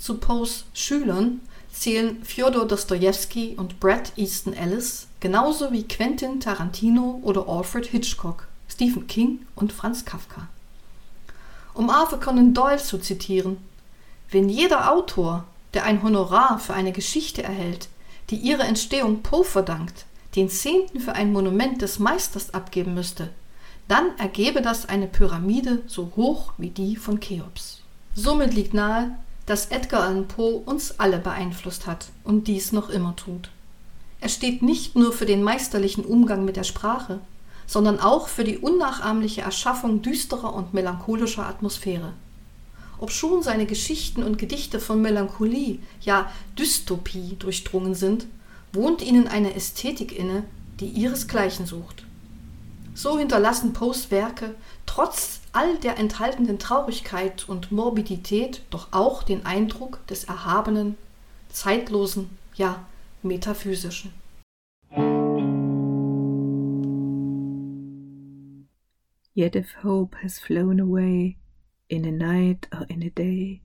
Zu 0.00 0.14
Poes 0.14 0.64
Schülern 0.72 1.42
zählen 1.70 2.24
Fjodor 2.24 2.66
Dostojewski 2.66 3.56
und 3.58 3.80
Brad 3.80 4.16
Easton 4.16 4.54
Ellis, 4.54 5.08
genauso 5.20 5.72
wie 5.72 5.86
Quentin 5.86 6.40
Tarantino 6.40 7.20
oder 7.22 7.46
Alfred 7.46 7.84
Hitchcock, 7.84 8.48
Stephen 8.66 9.06
King 9.06 9.40
und 9.56 9.74
Franz 9.74 10.06
Kafka. 10.06 10.48
Um 11.74 11.90
Arthur 11.90 12.18
Conan 12.18 12.54
Doyle 12.54 12.78
zu 12.78 12.96
zitieren, 12.96 13.58
wenn 14.30 14.48
jeder 14.48 14.90
Autor, 14.90 15.44
der 15.74 15.84
ein 15.84 16.02
Honorar 16.02 16.58
für 16.58 16.72
eine 16.72 16.92
Geschichte 16.92 17.42
erhält, 17.42 17.88
die 18.30 18.36
ihre 18.36 18.62
Entstehung 18.62 19.22
Poe 19.22 19.44
verdankt, 19.44 20.06
den 20.34 20.48
Zehnten 20.48 21.00
für 21.00 21.12
ein 21.12 21.30
Monument 21.30 21.82
des 21.82 21.98
Meisters 21.98 22.54
abgeben 22.54 22.94
müsste, 22.94 23.28
dann 23.86 24.16
ergebe 24.18 24.62
das 24.62 24.88
eine 24.88 25.08
Pyramide 25.08 25.82
so 25.86 26.12
hoch 26.16 26.54
wie 26.56 26.70
die 26.70 26.96
von 26.96 27.20
Cheops. 27.20 27.82
Somit 28.14 28.54
liegt 28.54 28.72
nahe, 28.72 29.18
dass 29.50 29.66
Edgar 29.66 30.04
Allan 30.04 30.28
Poe 30.28 30.62
uns 30.64 30.98
alle 30.98 31.18
beeinflusst 31.18 31.86
hat 31.86 32.06
und 32.24 32.48
dies 32.48 32.72
noch 32.72 32.88
immer 32.88 33.16
tut. 33.16 33.50
Er 34.20 34.28
steht 34.28 34.62
nicht 34.62 34.96
nur 34.96 35.12
für 35.12 35.26
den 35.26 35.42
meisterlichen 35.42 36.04
Umgang 36.04 36.44
mit 36.44 36.56
der 36.56 36.64
Sprache, 36.64 37.20
sondern 37.66 38.00
auch 38.00 38.28
für 38.28 38.44
die 38.44 38.58
unnachahmliche 38.58 39.42
Erschaffung 39.42 40.02
düsterer 40.02 40.54
und 40.54 40.74
melancholischer 40.74 41.46
Atmosphäre 41.46 42.12
obschon 43.00 43.42
seine 43.42 43.66
Geschichten 43.66 44.22
und 44.22 44.38
Gedichte 44.38 44.78
von 44.78 45.00
Melancholie, 45.00 45.78
ja 46.02 46.30
Dystopie 46.58 47.36
durchdrungen 47.38 47.94
sind, 47.94 48.26
wohnt 48.72 49.02
ihnen 49.02 49.26
eine 49.26 49.54
Ästhetik 49.54 50.16
inne, 50.16 50.44
die 50.78 50.86
ihresgleichen 50.86 51.66
sucht. 51.66 52.04
So 53.02 53.16
hinterlassen 53.16 53.72
Poes 53.72 54.10
Werke 54.10 54.56
trotz 54.84 55.40
all 55.52 55.78
der 55.78 55.96
enthaltenen 55.96 56.58
Traurigkeit 56.58 57.48
und 57.48 57.72
Morbidität 57.72 58.60
doch 58.68 58.88
auch 58.90 59.22
den 59.22 59.46
Eindruck 59.46 60.06
des 60.08 60.24
Erhabenen, 60.24 60.98
Zeitlosen, 61.48 62.28
ja 62.56 62.84
Metaphysischen. 63.22 64.12
Yet 69.32 69.56
if 69.56 69.82
hope 69.82 70.18
has 70.22 70.38
flown 70.38 70.78
away, 70.78 71.38
in 71.88 72.04
a 72.04 72.12
night 72.12 72.68
or 72.70 72.84
in 72.90 73.02
a 73.02 73.08
day, 73.08 73.62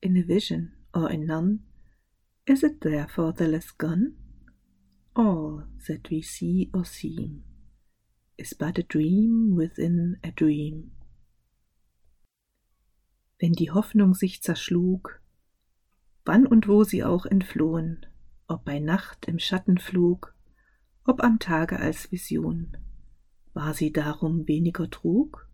in 0.00 0.16
a 0.16 0.26
vision 0.26 0.72
or 0.92 1.12
in 1.12 1.26
none? 1.26 1.60
Is 2.44 2.64
it 2.64 2.80
therefore 2.80 3.32
the 3.38 3.46
less 3.46 3.70
gone? 3.78 4.16
All 5.14 5.62
that 5.86 6.10
we 6.10 6.22
see 6.22 6.70
or 6.74 6.84
seem 6.84 7.44
is 8.36 8.54
but 8.54 8.78
a 8.78 8.82
dream 8.82 9.56
within 9.56 10.18
a 10.22 10.30
dream. 10.30 10.92
Wenn 13.38 13.52
die 13.52 13.70
Hoffnung 13.70 14.14
sich 14.14 14.42
zerschlug, 14.42 15.20
wann 16.24 16.46
und 16.46 16.68
wo 16.68 16.84
sie 16.84 17.04
auch 17.04 17.26
entflohen, 17.26 18.06
ob 18.46 18.64
bei 18.64 18.78
Nacht 18.78 19.26
im 19.26 19.38
Schattenflug, 19.38 20.34
ob 21.04 21.22
am 21.22 21.38
Tage 21.38 21.78
als 21.78 22.10
Vision, 22.10 22.76
war 23.52 23.74
sie 23.74 23.92
darum 23.92 24.48
weniger 24.48 24.90
trug? 24.90 25.48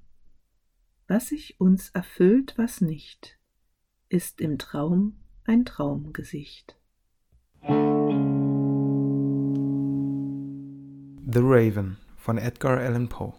Was 1.07 1.29
sich 1.29 1.61
uns 1.61 1.91
erfüllt, 1.91 2.55
was 2.57 2.81
nicht, 2.81 3.39
ist 4.09 4.41
im 4.41 4.59
Traum 4.59 5.17
ein 5.45 5.65
Traumgesicht. 5.65 6.77
The 11.33 11.41
Raven 11.43 11.97
von 12.31 12.39
Edgar 12.39 12.79
Allan 12.79 13.09
Poe 13.09 13.35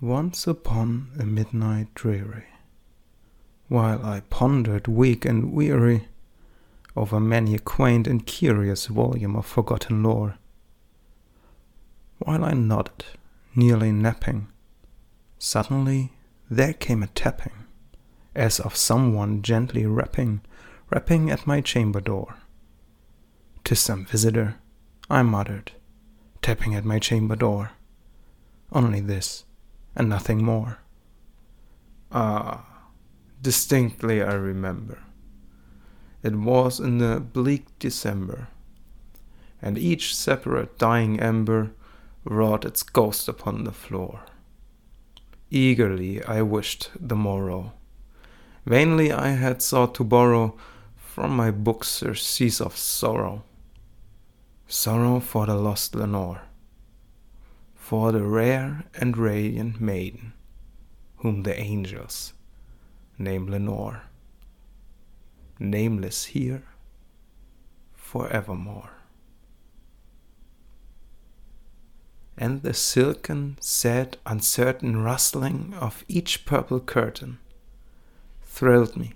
Once 0.00 0.46
upon 0.46 1.10
a 1.18 1.24
midnight 1.24 1.92
dreary, 1.94 2.44
while 3.66 4.06
I 4.06 4.20
pondered 4.30 4.86
weak 4.86 5.24
and 5.24 5.52
weary 5.52 6.06
over 6.94 7.18
many 7.18 7.56
a 7.56 7.58
quaint 7.58 8.06
and 8.06 8.24
curious 8.24 8.86
volume 8.86 9.34
of 9.34 9.46
forgotten 9.46 10.04
lore, 10.04 10.36
While 12.18 12.44
I 12.44 12.52
nodded, 12.52 13.04
nearly 13.56 13.90
napping, 13.90 14.46
suddenly 15.40 16.12
there 16.48 16.72
came 16.72 17.02
a 17.02 17.08
tapping, 17.08 17.64
as 18.36 18.60
of 18.60 18.76
someone 18.76 19.42
gently 19.42 19.86
rapping, 19.86 20.42
rapping 20.88 21.32
at 21.32 21.48
my 21.48 21.62
chamber 21.62 22.00
door. 22.00 22.36
"'Tis 23.64 23.80
some 23.80 24.04
visitor," 24.04 24.54
I 25.10 25.22
muttered, 25.22 25.72
tapping 26.42 26.74
at 26.74 26.84
my 26.84 26.98
chamber 26.98 27.36
door. 27.36 27.70
Only 28.72 29.00
this, 29.00 29.44
and 29.94 30.08
nothing 30.08 30.44
more. 30.44 30.78
Ah, 32.10 32.64
distinctly 33.40 34.22
I 34.22 34.34
remember. 34.34 34.98
It 36.22 36.36
was 36.36 36.78
in 36.78 36.98
the 36.98 37.20
bleak 37.20 37.66
December, 37.78 38.48
and 39.60 39.78
each 39.78 40.14
separate 40.14 40.78
dying 40.78 41.20
ember 41.20 41.72
wrought 42.24 42.64
its 42.64 42.82
ghost 42.82 43.28
upon 43.28 43.64
the 43.64 43.72
floor. 43.72 44.26
Eagerly 45.50 46.22
I 46.24 46.42
wished 46.42 46.90
the 46.98 47.16
morrow. 47.16 47.72
Vainly 48.64 49.12
I 49.12 49.28
had 49.30 49.60
sought 49.60 49.94
to 49.96 50.04
borrow 50.04 50.56
from 50.96 51.36
my 51.36 51.50
books 51.50 51.88
surcease 51.88 52.60
of 52.60 52.76
sorrow. 52.76 53.44
Sorrow 54.66 55.20
for 55.20 55.46
the 55.46 55.54
lost 55.54 55.94
Lenore, 55.94 56.42
for 57.74 58.12
the 58.12 58.22
rare 58.22 58.84
and 58.94 59.16
radiant 59.16 59.80
maiden, 59.80 60.32
whom 61.16 61.42
the 61.42 61.58
angels 61.58 62.32
name 63.18 63.46
Lenore, 63.46 64.02
nameless 65.58 66.24
here 66.26 66.64
forevermore. 67.94 68.90
and 72.36 72.62
the 72.62 72.74
silken, 72.74 73.56
sad, 73.60 74.16
uncertain 74.26 74.96
rustling 75.02 75.74
of 75.78 76.04
each 76.08 76.44
purple 76.44 76.80
curtain 76.80 77.38
thrilled 78.42 78.96
me, 78.96 79.12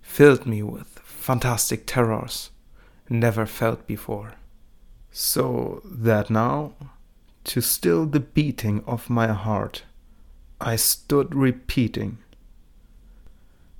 filled 0.00 0.46
me 0.46 0.62
with 0.62 1.00
fantastic 1.00 1.86
terrors 1.86 2.50
never 3.08 3.44
felt 3.44 3.86
before. 3.86 4.32
So 5.12 5.82
that 5.84 6.30
now, 6.30 6.72
to 7.44 7.60
still 7.60 8.06
the 8.06 8.20
beating 8.20 8.82
of 8.86 9.10
my 9.10 9.28
heart, 9.28 9.84
I 10.60 10.76
stood 10.76 11.34
repeating, 11.34 12.18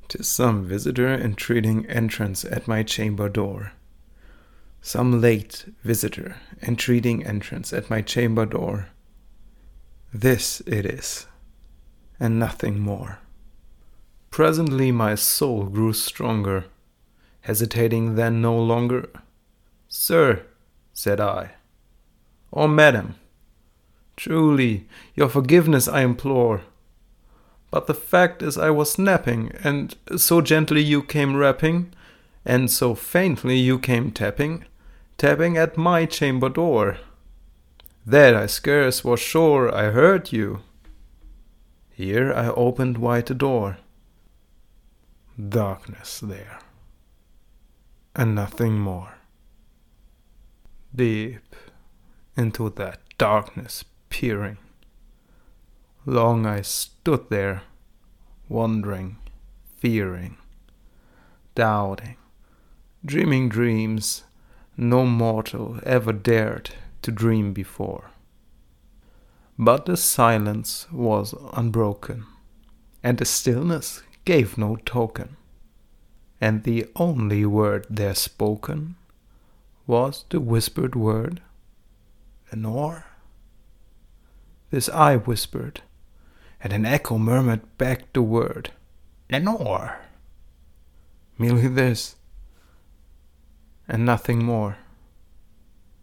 "'Tis 0.09 0.29
some 0.29 0.65
visitor 0.65 1.09
entreating 1.15 1.87
entrance 1.87 2.45
at 2.45 2.67
my 2.67 2.83
chamber 2.83 3.29
door." 3.29 3.73
some 4.83 5.21
late 5.21 5.67
visitor 5.85 6.37
entreating 6.63 7.25
entrance 7.25 7.73
at 7.73 7.91
my 7.91 8.01
chamber 8.01 8.47
door. 8.47 8.89
This 10.13 10.61
it 10.67 10.87
is, 10.87 11.27
and 12.19 12.39
nothing 12.39 12.81
more. 12.81 13.19
Presently 14.31 14.91
my 14.91 15.15
soul 15.15 15.65
grew 15.65 15.93
stronger, 15.93 16.65
hesitating 17.43 18.15
then 18.15 18.41
no 18.41 18.57
longer. 18.57 19.09
Sir, 19.89 20.43
said 20.93 21.21
I, 21.21 21.53
or 22.51 22.69
madam, 22.69 23.15
truly 24.17 24.87
your 25.15 25.29
forgiveness 25.29 25.89
I 25.89 26.03
implore. 26.03 26.63
But 27.71 27.87
the 27.87 27.95
fact 27.95 28.43
is 28.43 28.59
I 28.59 28.71
was 28.71 28.99
napping, 28.99 29.53
and 29.63 29.97
so 30.17 30.41
gently 30.41 30.83
you 30.83 31.03
came 31.03 31.37
rapping, 31.37 31.93
and 32.45 32.71
so 32.71 32.95
faintly 32.95 33.57
you 33.57 33.79
came 33.79 34.11
tapping, 34.11 34.65
tapping 35.17 35.57
at 35.57 35.77
my 35.77 36.05
chamber 36.05 36.49
door. 36.49 36.99
That 38.05 38.35
I 38.35 38.47
scarce 38.47 39.05
was 39.05 39.21
sure 39.21 39.73
I 39.73 39.91
heard 39.91 40.33
you. 40.33 40.61
Here 41.91 42.33
I 42.33 42.49
opened 42.49 42.99
wide 42.99 43.27
the 43.27 43.35
door. 43.35 43.79
Darkness 45.39 46.19
there, 46.19 46.59
and 48.17 48.35
nothing 48.35 48.79
more. 48.79 49.20
Deep 51.01 51.57
into 52.37 52.69
that 52.69 53.01
darkness 53.17 53.87
peering, 54.11 54.59
long 56.05 56.45
I 56.45 56.61
stood 56.61 57.31
there, 57.31 57.63
wondering, 58.51 59.17
fearing, 59.79 60.37
doubting, 61.55 62.19
dreaming 63.03 63.49
dreams 63.49 64.25
no 64.77 65.07
mortal 65.07 65.81
ever 65.85 66.13
dared 66.13 66.73
to 67.01 67.11
dream 67.11 67.55
before. 67.55 68.11
But 69.59 69.87
the 69.87 69.97
silence 69.97 70.87
was 70.93 71.35
unbroken, 71.55 72.27
and 73.03 73.17
the 73.17 73.25
stillness 73.25 74.03
gave 74.27 74.59
no 74.59 74.77
token, 74.85 75.39
and 76.43 76.65
the 76.65 76.91
only 76.95 77.47
word 77.47 77.87
there 77.89 78.15
spoken 78.15 78.97
was 79.91 80.25
the 80.31 80.39
whispered 80.39 80.95
word, 80.95 81.41
Lenore. 82.53 83.07
This 84.71 84.89
I 84.89 85.17
whispered, 85.17 85.83
and 86.63 86.73
an 86.73 86.87
echo 86.87 87.19
murmured 87.19 87.63
back 87.77 88.13
the 88.13 88.23
word, 88.23 88.71
Lenore. 89.29 89.99
Merely 91.39 91.67
this, 91.67 92.15
and 93.89 94.07
nothing 94.07 94.45
more. 94.45 94.77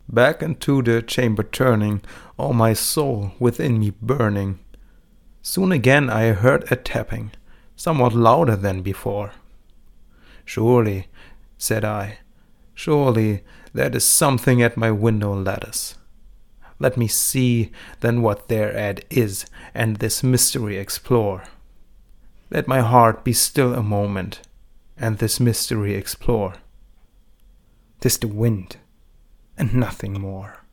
Back 0.09 0.43
into 0.43 0.81
the 0.81 1.01
chamber 1.01 1.43
turning, 1.43 2.01
all 2.37 2.51
my 2.51 2.73
soul 2.73 3.31
within 3.39 3.79
me 3.79 3.91
burning. 4.01 4.59
Soon 5.41 5.71
again 5.71 6.09
I 6.09 6.33
heard 6.33 6.69
a 6.69 6.75
tapping, 6.75 7.31
somewhat 7.77 8.13
louder 8.13 8.57
than 8.57 8.81
before. 8.81 9.31
Surely, 10.43 11.07
said 11.57 11.85
I, 11.85 12.17
surely 12.73 13.43
that 13.73 13.95
is 13.95 14.05
something 14.05 14.61
at 14.61 14.77
my 14.77 14.91
window 14.91 15.33
lattice. 15.33 15.95
Let 16.79 16.97
me 16.97 17.07
see 17.07 17.71
then 18.01 18.21
what 18.21 18.47
thereat 18.49 19.03
is, 19.09 19.45
and 19.73 19.97
this 19.97 20.23
mystery 20.23 20.77
explore. 20.77 21.43
Let 22.49 22.67
my 22.67 22.81
heart 22.81 23.23
be 23.23 23.33
still 23.33 23.73
a 23.73 23.83
moment, 23.83 24.41
and 24.97 25.17
this 25.17 25.39
mystery 25.39 25.95
explore. 25.95 26.53
Tis 27.99 28.17
the 28.17 28.27
wind, 28.27 28.77
and 29.57 29.73
nothing 29.73 30.13
more. 30.21 30.63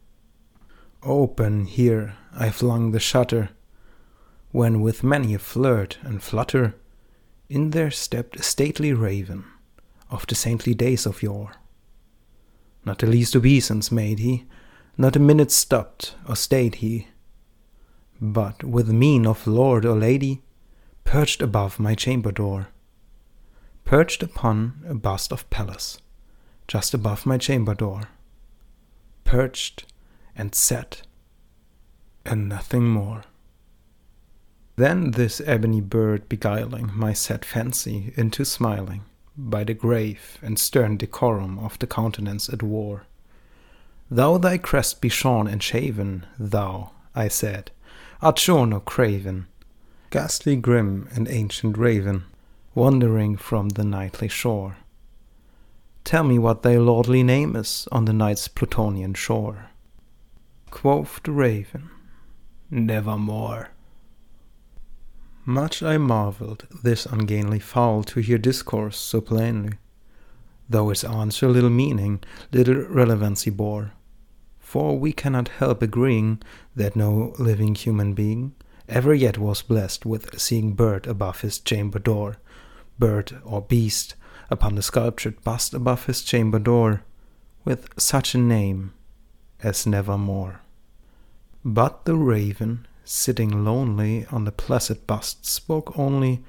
Open 1.02 1.64
here 1.64 2.14
I 2.36 2.50
flung 2.50 2.92
the 2.92 3.00
shutter, 3.00 3.50
when 4.52 4.80
with 4.80 5.02
many 5.02 5.34
a 5.34 5.38
flirt 5.38 5.98
and 6.02 6.22
flutter 6.22 6.74
in 7.48 7.70
there 7.70 7.90
stepped 7.90 8.36
a 8.36 8.42
stately 8.42 8.92
raven 8.92 9.44
of 10.10 10.26
the 10.26 10.34
saintly 10.34 10.74
days 10.74 11.06
of 11.06 11.22
yore. 11.22 11.52
Not 12.84 12.98
the 12.98 13.06
least 13.06 13.34
obeisance 13.34 13.90
made 13.90 14.18
he, 14.18 14.44
not 14.96 15.16
a 15.16 15.20
minute 15.20 15.50
stopped 15.50 16.14
or 16.28 16.36
stayed 16.36 16.76
he, 16.76 17.08
but 18.20 18.62
with 18.62 18.88
mien 18.88 19.26
of 19.26 19.46
lord 19.46 19.84
or 19.84 19.96
lady, 19.96 20.42
perched 21.04 21.42
above 21.42 21.80
my 21.80 21.94
chamber 21.94 22.30
door, 22.30 22.68
perched 23.84 24.22
upon 24.22 24.74
a 24.86 24.94
bust 24.94 25.32
of 25.32 25.48
Pallas 25.50 25.98
just 26.66 26.94
above 26.94 27.26
my 27.26 27.38
chamber 27.38 27.74
door, 27.74 28.02
perched 29.24 29.84
and 30.36 30.54
sat, 30.54 31.02
and 32.24 32.48
nothing 32.48 32.88
more. 32.88 33.22
Then 34.76 35.12
this 35.12 35.40
ebony 35.44 35.80
bird 35.80 36.28
beguiling 36.28 36.90
my 36.94 37.12
sad 37.12 37.44
fancy 37.44 38.12
into 38.16 38.44
smiling 38.44 39.04
by 39.36 39.64
the 39.64 39.74
grave 39.74 40.38
and 40.42 40.58
stern 40.58 40.96
decorum 40.96 41.58
of 41.58 41.78
the 41.78 41.86
countenance 41.86 42.48
at 42.48 42.62
war. 42.62 43.06
Though 44.10 44.38
thy 44.38 44.58
crest 44.58 45.00
be 45.00 45.08
shorn 45.08 45.46
and 45.46 45.62
shaven, 45.62 46.26
thou, 46.38 46.90
I 47.14 47.28
said, 47.28 47.70
art 48.22 48.38
shorn 48.38 48.72
or 48.72 48.80
craven, 48.80 49.46
ghastly 50.10 50.56
grim 50.56 51.08
and 51.12 51.28
ancient 51.28 51.76
raven, 51.76 52.24
wandering 52.74 53.36
from 53.36 53.70
the 53.70 53.84
nightly 53.84 54.28
shore. 54.28 54.76
Tell 56.04 56.22
me 56.22 56.38
what 56.38 56.62
thy 56.62 56.76
lordly 56.76 57.22
name 57.22 57.56
is 57.56 57.88
on 57.90 58.04
the 58.04 58.12
night's 58.12 58.46
Plutonian 58.46 59.14
shore. 59.14 59.70
Quoth 60.70 61.20
the 61.22 61.32
raven, 61.32 61.90
Nevermore. 62.70 63.70
Much 65.46 65.82
I 65.82 65.98
marvelled 65.98 66.66
this 66.82 67.04
ungainly 67.04 67.58
fowl 67.58 68.02
to 68.04 68.20
hear 68.20 68.38
discourse 68.38 68.96
so 68.96 69.20
plainly, 69.20 69.74
though 70.70 70.88
its 70.88 71.04
answer 71.04 71.48
little 71.48 71.70
meaning, 71.70 72.20
little 72.50 72.86
relevancy 72.88 73.50
bore. 73.50 73.92
For 74.58 74.98
we 74.98 75.12
cannot 75.12 75.48
help 75.48 75.82
agreeing 75.82 76.40
that 76.74 76.96
no 76.96 77.34
living 77.38 77.74
human 77.74 78.14
being 78.14 78.54
ever 78.88 79.14
yet 79.14 79.36
was 79.36 79.60
blessed 79.62 80.06
with 80.06 80.40
seeing 80.40 80.72
bird 80.72 81.06
above 81.06 81.42
his 81.42 81.58
chamber 81.58 81.98
door, 81.98 82.36
bird 82.98 83.38
or 83.44 83.60
beast, 83.60 84.14
upon 84.50 84.74
the 84.74 84.82
sculptured 84.82 85.42
bust 85.44 85.74
above 85.74 86.06
his 86.06 86.22
chamber 86.22 86.58
door, 86.58 87.02
with 87.64 87.88
such 87.98 88.34
a 88.34 88.38
name 88.38 88.92
as 89.62 89.86
Nevermore. 89.86 90.60
But 91.64 92.04
the 92.04 92.16
raven, 92.16 92.86
sitting 93.04 93.64
lonely 93.64 94.26
on 94.30 94.44
the 94.44 94.52
placid 94.52 95.06
bust, 95.06 95.44
spoke 95.46 95.98
only 95.98 96.42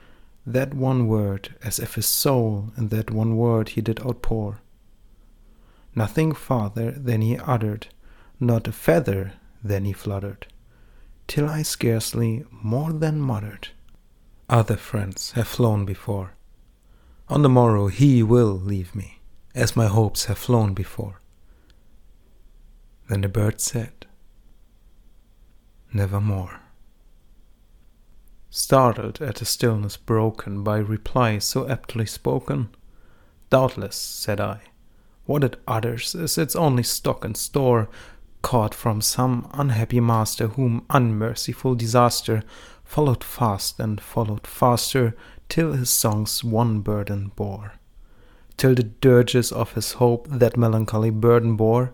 that 0.46 0.74
one 0.74 1.08
word, 1.08 1.56
as 1.64 1.80
if 1.80 1.96
his 1.96 2.06
soul 2.06 2.72
in 2.78 2.90
that 2.90 3.12
one 3.12 3.36
word 3.36 3.70
he 3.70 3.82
did 3.82 4.00
outpour. 4.02 4.60
Nothing 5.96 6.34
farther 6.34 6.92
than 6.92 7.22
he 7.22 7.38
uttered, 7.38 7.88
not 8.40 8.68
a 8.68 8.72
feather 8.72 9.34
than 9.64 9.86
he 9.86 9.94
fluttered, 9.94 10.48
till 11.28 11.50
I 11.50 11.64
scarcely 11.64 12.46
more 12.52 12.94
than 12.94 13.20
muttered. 13.20 13.70
Other 14.50 14.78
friends 14.78 15.32
have 15.32 15.48
flown 15.48 15.86
before. 15.86 16.34
On 17.30 17.42
the 17.42 17.50
morrow 17.50 17.88
he 17.88 18.22
will 18.22 18.54
leave 18.54 18.94
me, 18.94 19.20
as 19.56 19.76
my 19.76 19.88
hopes 19.88 20.26
have 20.26 20.38
flown 20.38 20.74
before. 20.76 21.22
Then 23.10 23.22
the 23.22 23.30
bird 23.30 23.60
said, 23.60 23.92
Nevermore. 25.96 26.60
Startled 28.50 29.22
at 29.22 29.36
the 29.36 29.46
stillness 29.46 29.96
broken 29.96 30.62
by 30.62 30.76
reply 30.76 31.38
so 31.38 31.70
aptly 31.70 32.06
spoken, 32.06 32.68
Doubtless, 33.50 33.96
said 33.96 34.42
I, 34.42 34.60
what 35.26 35.42
it 35.46 35.56
utters 35.66 36.14
is 36.14 36.38
its 36.38 36.54
only 36.54 36.84
stock 36.84 37.24
and 37.24 37.38
store, 37.38 37.88
caught 38.42 38.76
from 38.76 39.00
some 39.00 39.50
unhappy 39.54 40.02
master 40.02 40.50
whom 40.50 40.86
unmerciful 40.90 41.76
disaster 41.76 42.44
followed 42.84 43.24
fast 43.24 43.80
and 43.80 44.02
followed 44.02 44.46
faster 44.46 45.16
till 45.48 45.72
his 45.72 45.90
songs 45.90 46.44
one 46.44 46.82
burden 46.82 47.32
bore, 47.38 47.76
till 48.58 48.76
the 48.76 48.84
dirges 48.84 49.50
of 49.50 49.72
his 49.76 49.94
hope 49.94 50.28
that 50.30 50.58
melancholy 50.58 51.10
burden 51.10 51.56
bore 51.56 51.94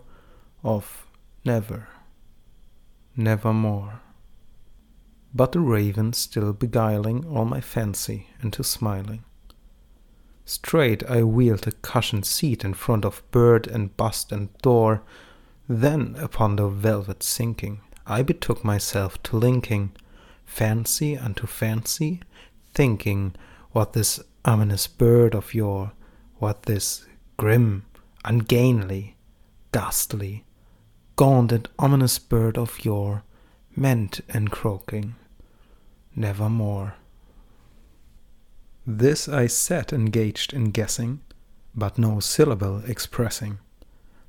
of 0.64 1.06
never, 1.44 1.86
nevermore. 3.16 4.00
But 5.34 5.52
the 5.52 5.60
raven 5.60 6.12
still 6.12 6.52
beguiling 6.52 7.24
all 7.26 7.44
my 7.44 7.60
fancy 7.60 8.28
into 8.42 8.62
smiling. 8.62 9.24
Straight 10.44 11.08
I 11.08 11.22
wheeled 11.22 11.66
a 11.66 11.72
cushioned 11.72 12.26
seat 12.26 12.64
in 12.64 12.74
front 12.74 13.04
of 13.04 13.22
bird 13.30 13.66
and 13.66 13.96
bust 13.96 14.32
and 14.32 14.52
door, 14.58 15.02
then 15.68 16.16
upon 16.18 16.56
the 16.56 16.68
velvet 16.68 17.22
sinking, 17.22 17.80
I 18.06 18.22
betook 18.22 18.64
myself 18.64 19.22
to 19.24 19.36
linking 19.36 19.92
fancy 20.44 21.16
unto 21.16 21.46
fancy, 21.46 22.20
thinking 22.74 23.34
what 23.70 23.92
this 23.92 24.20
ominous 24.44 24.86
bird 24.86 25.34
of 25.34 25.54
yore, 25.54 25.92
what 26.38 26.64
this 26.64 27.06
grim, 27.36 27.86
ungainly, 28.24 29.16
ghastly, 29.72 30.44
gaunt 31.22 31.52
and 31.52 31.68
ominous 31.78 32.18
bird 32.18 32.58
of 32.58 32.84
yore 32.84 33.22
meant 33.76 34.20
in 34.34 34.48
croaking, 34.48 35.14
nevermore. 36.16 36.96
This 38.84 39.28
I 39.28 39.46
sat 39.46 39.92
engaged 39.92 40.52
in 40.52 40.72
guessing, 40.72 41.20
but 41.76 41.96
no 41.96 42.18
syllable 42.18 42.82
expressing, 42.88 43.60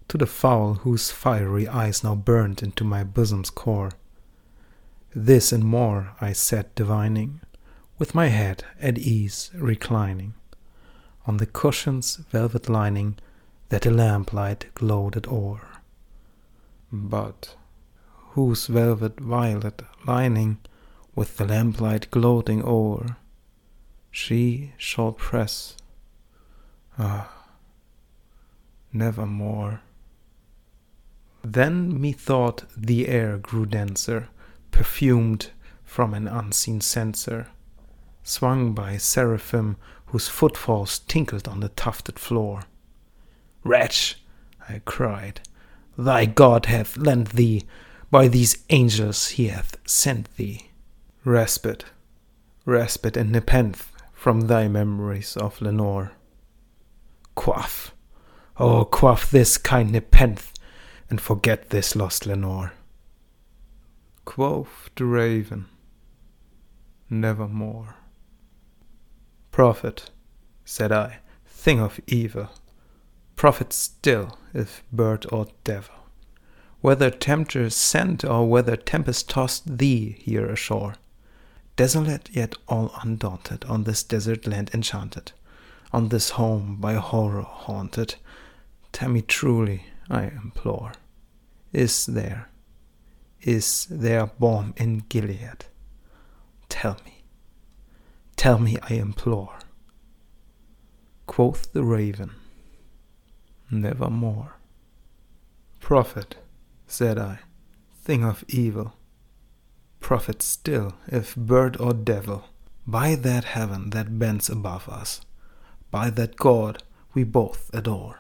to 0.08 0.20
the 0.20 0.28
fowl 0.28 0.76
whose 0.86 1.10
fiery 1.10 1.68
eyes 1.68 2.04
now 2.04 2.14
burned 2.14 2.62
into 2.62 2.84
my 2.84 3.04
bosom's 3.04 3.50
core. 3.50 3.94
This 5.16 5.52
and 5.52 5.64
more 5.64 6.16
I 6.22 6.32
sat 6.32 6.76
divining, 6.76 7.42
with 7.98 8.14
my 8.14 8.28
head 8.28 8.66
at 8.80 9.00
ease 9.00 9.50
reclining, 9.56 10.36
on 11.26 11.38
the 11.38 11.48
cushion's 11.48 12.18
velvet 12.18 12.70
lining 12.70 13.18
that 13.70 13.82
the 13.82 13.90
lamplight 13.90 14.66
gloated 14.76 15.26
o'er. 15.26 15.73
But 16.96 17.56
whose 18.34 18.68
velvet 18.68 19.20
violet 19.20 19.82
lining 20.06 20.60
with 21.16 21.38
the 21.38 21.46
lamplight 21.46 22.12
gloating 22.12 22.62
o'er? 22.64 23.18
she 24.12 24.74
shall 24.78 25.12
press. 25.12 25.76
Ah, 27.00 27.48
nevermore. 28.94 29.82
Then 31.44 32.00
methought 32.00 32.66
the 32.78 33.08
air 33.08 33.40
grew 33.40 33.66
denser, 33.66 34.30
perfumed 34.70 35.50
from 35.84 36.14
an 36.14 36.28
unseen 36.28 36.80
censer, 36.80 37.50
swung 38.22 38.74
by 38.74 38.98
seraphim 38.98 39.78
whose 40.08 40.28
footfalls 40.28 41.00
tinkled 41.00 41.48
on 41.48 41.60
the 41.60 41.70
tufted 41.70 42.20
floor. 42.20 42.66
Wretch, 43.64 44.22
I 44.70 44.80
cried, 44.86 45.42
thy 45.98 46.26
God 46.26 46.66
hath 46.68 46.98
lent 46.98 47.32
thee, 47.32 47.64
by 48.10 48.28
these 48.28 48.64
angels 48.70 49.30
he 49.30 49.48
hath 49.48 49.78
sent 49.88 50.36
thee. 50.36 50.70
Respite, 51.26 51.86
respite 52.66 53.18
and 53.18 53.32
nepenthe 53.32 53.92
from 54.14 54.42
thy 54.42 54.68
memories 54.68 55.36
of 55.38 55.62
Lenore. 55.62 56.12
Quaff, 57.36 57.94
oh, 58.58 58.86
quaff 58.86 59.32
this 59.32 59.58
kind 59.58 59.92
nepenthe, 59.92 60.54
and 61.10 61.20
forget 61.20 61.70
this 61.70 61.96
lost 61.96 62.26
Lenore. 62.26 62.74
Quoth 64.26 64.90
the 64.96 65.06
raven, 65.06 65.66
nevermore. 67.10 67.96
Prophet, 69.52 70.10
said 70.64 70.92
I, 70.92 71.20
thing 71.46 71.80
of 71.80 72.00
evil, 72.08 72.50
prophet 73.36 73.74
still, 73.74 74.38
if 74.54 74.84
bird 74.92 75.26
or 75.32 75.48
devil, 75.64 75.96
whether 76.82 77.10
tempter 77.10 77.70
sent 77.70 78.24
or 78.24 78.50
whether 78.50 78.76
tempest 78.76 79.30
tossed 79.30 79.78
thee 79.78 80.18
here 80.20 80.46
ashore 80.48 80.96
desolate 81.76 82.30
yet 82.32 82.56
all 82.68 82.92
undaunted, 83.02 83.66
on 83.66 83.84
this 83.84 84.04
desert 84.04 84.46
land 84.48 84.70
enchanted, 84.74 85.32
on 85.92 86.10
this 86.10 86.32
home 86.32 86.78
by 86.80 86.94
horror 86.94 87.42
haunted, 87.42 88.16
tell 88.92 89.10
me 89.10 89.22
truly, 89.22 89.86
I 90.10 90.26
implore, 90.26 90.94
is 91.72 92.06
there, 92.06 92.50
is 93.42 93.88
there 93.90 94.28
balm 94.28 94.74
in 94.78 95.04
Gilead? 95.10 95.66
Tell 96.70 96.98
me, 97.06 97.24
tell 98.36 98.60
me, 98.60 98.78
I 98.82 98.94
implore. 98.96 99.58
Quoth 101.26 101.74
the 101.74 101.84
raven, 101.84 102.32
Nevermore. 103.74 104.58
Prophet, 105.80 106.38
said 106.88 107.18
I, 107.18 107.40
thing 107.96 108.24
of 108.24 108.46
evil 108.48 108.94
prophet 110.04 110.42
still, 110.42 110.94
if 111.08 111.34
bird 111.36 111.80
or 111.80 111.94
devil, 111.94 112.44
by 112.86 113.16
that 113.16 113.46
heaven 113.46 113.90
that 113.92 114.20
bends 114.20 114.50
above 114.50 114.88
us, 114.90 115.22
by 115.90 116.10
that 116.12 116.36
God 116.36 116.84
we 117.14 117.24
both 117.24 117.72
adore. 117.74 118.20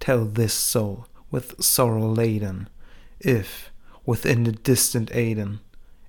Tell 0.00 0.24
this 0.24 0.54
soul 0.54 1.06
with 1.30 1.62
sorrow 1.62 2.08
laden, 2.08 2.68
if, 3.20 3.70
within 4.06 4.44
the 4.44 4.52
distant 4.52 5.10
Aidenn, 5.10 5.60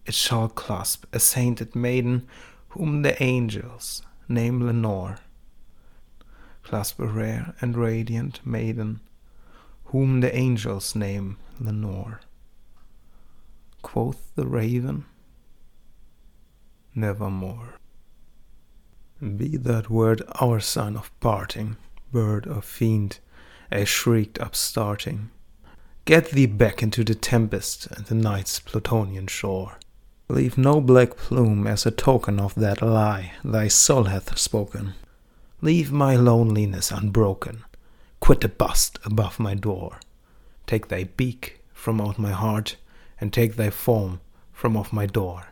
it 0.05 0.13
shall 0.13 0.47
clasp 0.47 1.05
a 1.13 1.19
sainted 1.19 1.75
maiden 1.75 2.27
whom 2.69 3.01
the 3.01 3.21
angels 3.21 4.01
name 4.29 4.65
Lenore. 4.65 5.19
Clasp 6.69 6.99
a 6.99 7.07
rare 7.07 7.55
and 7.61 7.75
radiant 7.75 8.45
maiden 8.45 8.99
whom 9.85 10.21
the 10.21 10.35
angels 10.35 10.95
name 10.95 11.37
Lenore 11.59 12.19
quoth 13.81 14.31
the 14.35 14.45
raven, 14.45 15.05
nevermore. 16.93 17.75
Be 19.19 19.57
that 19.57 19.89
word 19.89 20.21
our 20.39 20.59
sign 20.59 20.95
of 20.95 21.11
parting, 21.19 21.77
bird 22.11 22.47
or 22.47 22.61
fiend, 22.61 23.19
I 23.71 23.83
shrieked 23.83 24.37
upstarting. 24.39 25.31
Get 26.05 26.29
thee 26.31 26.45
back 26.45 26.83
into 26.83 27.03
the 27.03 27.15
tempest 27.15 27.87
and 27.87 28.05
the 28.05 28.15
night's 28.15 28.59
Plutonian 28.59 29.27
shore. 29.27 29.79
Leave 30.27 30.55
no 30.55 30.79
black 30.79 31.17
plume 31.17 31.65
as 31.67 31.85
a 31.85 31.91
token 31.91 32.39
of 32.39 32.55
that 32.55 32.81
lie 32.81 33.33
thy 33.43 33.67
soul 33.67 34.05
hath 34.05 34.37
spoken. 34.37 34.93
Leave 35.61 35.91
my 35.91 36.15
loneliness 36.15 36.89
unbroken. 36.91 37.63
Quit 38.19 38.41
the 38.41 38.47
bust 38.47 38.97
above 39.03 39.39
my 39.39 39.55
door. 39.55 39.99
Take 40.65 40.87
thy 40.87 41.03
beak 41.03 41.59
from 41.73 41.99
out 41.99 42.17
my 42.17 42.31
heart 42.31 42.77
and 43.19 43.33
take 43.33 43.55
thy 43.55 43.69
form 43.69 44.21
from 44.53 44.77
off 44.77 44.93
my 44.93 45.05
door. 45.05 45.47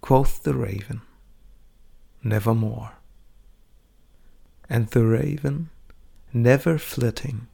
Quoth 0.00 0.42
the 0.42 0.54
raven, 0.54 1.02
Nevermore. 2.22 2.92
And 4.68 4.88
the 4.88 5.04
raven, 5.04 5.70
never 6.32 6.76
flitting, 6.76 7.46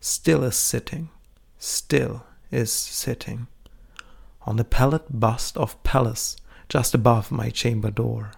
still 0.00 0.44
is 0.44 0.56
sitting, 0.56 1.10
still 1.58 2.24
is 2.50 2.72
sitting, 2.72 3.46
on 4.42 4.56
the 4.56 4.64
pallid 4.64 5.02
bust 5.10 5.56
of 5.58 5.82
Pallas 5.82 6.36
just 6.68 6.94
above 6.94 7.30
my 7.30 7.50
chamber 7.50 7.90
door. 7.90 8.32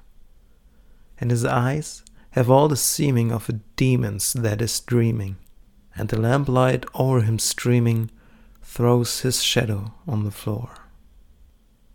And 1.21 1.31
his 1.31 1.45
eyes 1.45 2.03
have 2.31 2.51
all 2.51 2.69
the 2.69 2.77
seeming 2.77 3.33
of 3.33 3.49
a 3.49 3.53
demon's 3.77 4.33
that 4.33 4.61
is 4.61 4.81
dreaming, 4.81 5.37
and 5.97 6.09
the 6.09 6.21
lamplight 6.21 6.85
o'er 6.95 7.23
him 7.23 7.39
streaming 7.39 8.11
throws 8.63 9.21
his 9.21 9.43
shadow 9.43 9.95
on 10.07 10.25
the 10.25 10.31
floor. 10.31 10.71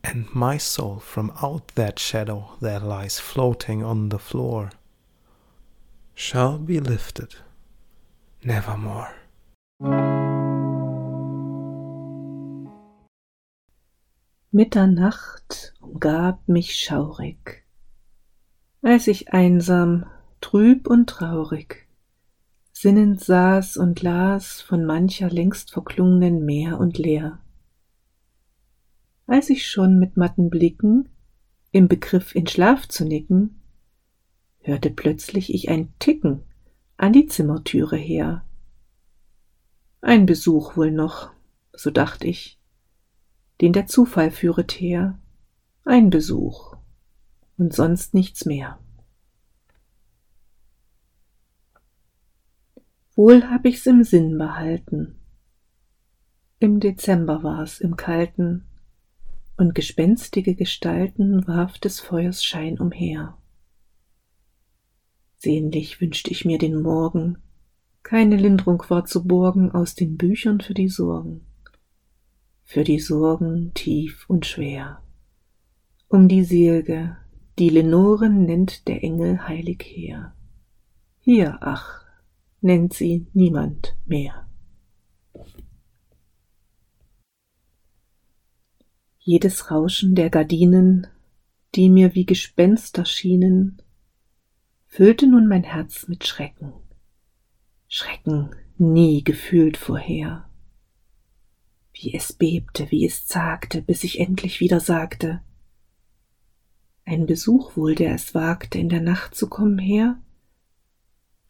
And 0.03 0.33
my 0.33 0.57
soul 0.57 0.99
from 0.99 1.31
out 1.41 1.67
that 1.75 1.99
shadow 1.99 2.57
that 2.61 2.83
lies 2.83 3.19
floating 3.19 3.83
on 3.83 4.09
the 4.09 4.19
floor 4.19 4.71
shall 6.13 6.57
be 6.57 6.79
lifted 6.79 7.35
nevermore. 8.43 9.15
Mitternacht 14.51 15.73
umgab 15.81 16.39
mich 16.47 16.75
schaurig, 16.75 17.63
als 18.83 19.07
ich 19.07 19.33
einsam, 19.33 20.05
trüb 20.43 20.87
und 20.87 21.09
traurig 21.09 21.87
sinnend 22.83 23.23
saß 23.23 23.77
und 23.77 24.01
las 24.01 24.59
von 24.59 24.83
mancher 24.83 25.29
längst 25.29 25.71
verklungenen 25.71 26.43
Meer 26.43 26.79
und 26.79 26.97
Leer. 26.97 27.39
Als 29.25 29.49
ich 29.49 29.69
schon 29.69 29.99
mit 29.99 30.17
matten 30.17 30.49
Blicken 30.49 31.07
im 31.71 31.87
Begriff 31.87 32.35
in 32.35 32.45
Schlaf 32.45 32.87
zu 32.89 33.05
nicken, 33.05 33.61
hörte 34.59 34.89
plötzlich 34.89 35.53
ich 35.53 35.69
ein 35.69 35.93
Ticken 35.99 36.41
an 36.97 37.13
die 37.13 37.27
Zimmertüre 37.27 37.95
her. 37.95 38.43
Ein 40.01 40.25
Besuch 40.25 40.75
wohl 40.75 40.91
noch, 40.91 41.31
so 41.71 41.89
dacht 41.89 42.25
ich, 42.25 42.59
den 43.61 43.71
der 43.71 43.87
Zufall 43.87 44.29
führet 44.29 44.73
her, 44.73 45.17
ein 45.85 46.09
Besuch 46.09 46.75
und 47.57 47.73
sonst 47.73 48.13
nichts 48.13 48.45
mehr. 48.45 48.77
Wohl 53.15 53.43
hab 53.49 53.65
ich's 53.65 53.85
im 53.85 54.03
Sinn 54.03 54.37
behalten. 54.37 55.19
Im 56.59 56.79
Dezember 56.79 57.43
war's 57.43 57.79
im 57.79 57.95
Kalten, 57.95 58.65
und 59.55 59.75
gespenstige 59.75 60.55
Gestalten 60.55 61.47
warf 61.47 61.77
des 61.77 61.99
Feuers 61.99 62.43
Schein 62.43 62.79
umher. 62.79 63.37
Sehnlich 65.37 66.01
wünscht 66.01 66.29
ich 66.29 66.43
mir 66.43 66.57
den 66.57 66.81
Morgen, 66.81 67.37
keine 68.01 68.35
Lindrung 68.35 68.83
war 68.89 69.05
zu 69.05 69.27
borgen 69.27 69.71
aus 69.71 69.93
den 69.93 70.17
Büchern 70.17 70.59
für 70.59 70.73
die 70.73 70.89
Sorgen, 70.89 71.41
für 72.63 72.83
die 72.83 72.99
Sorgen 72.99 73.73
tief 73.75 74.25
und 74.27 74.45
schwer. 74.45 75.03
Um 76.07 76.27
die 76.27 76.43
Seelge, 76.43 77.17
die 77.59 77.69
Lenoren 77.69 78.45
nennt 78.45 78.87
der 78.87 79.03
Engel 79.03 79.47
heilig 79.47 79.83
her. 79.83 80.33
Hier, 81.19 81.59
ach, 81.61 82.02
nennt 82.63 82.93
sie 82.93 83.27
niemand 83.33 83.95
mehr. 84.05 84.47
Jedes 89.19 89.69
Rauschen 89.69 90.15
der 90.15 90.29
Gardinen, 90.29 91.07
die 91.75 91.89
mir 91.89 92.15
wie 92.15 92.25
Gespenster 92.25 93.05
schienen, 93.05 93.81
füllte 94.87 95.27
nun 95.27 95.47
mein 95.47 95.63
Herz 95.63 96.07
mit 96.07 96.25
Schrecken. 96.25 96.73
Schrecken 97.87 98.55
nie 98.77 99.23
gefühlt 99.23 99.77
vorher. 99.77 100.49
Wie 101.93 102.13
es 102.13 102.33
bebte, 102.33 102.89
wie 102.91 103.05
es 103.05 103.27
zagte, 103.27 103.81
bis 103.81 104.03
ich 104.03 104.19
endlich 104.19 104.59
wieder 104.59 104.79
sagte, 104.79 105.41
ein 107.05 107.25
Besuch 107.25 107.75
wohl, 107.75 107.95
der 107.95 108.15
es 108.15 108.33
wagte, 108.33 108.79
in 108.79 108.89
der 108.89 109.01
Nacht 109.01 109.35
zu 109.35 109.49
kommen 109.49 109.77
her? 109.77 110.21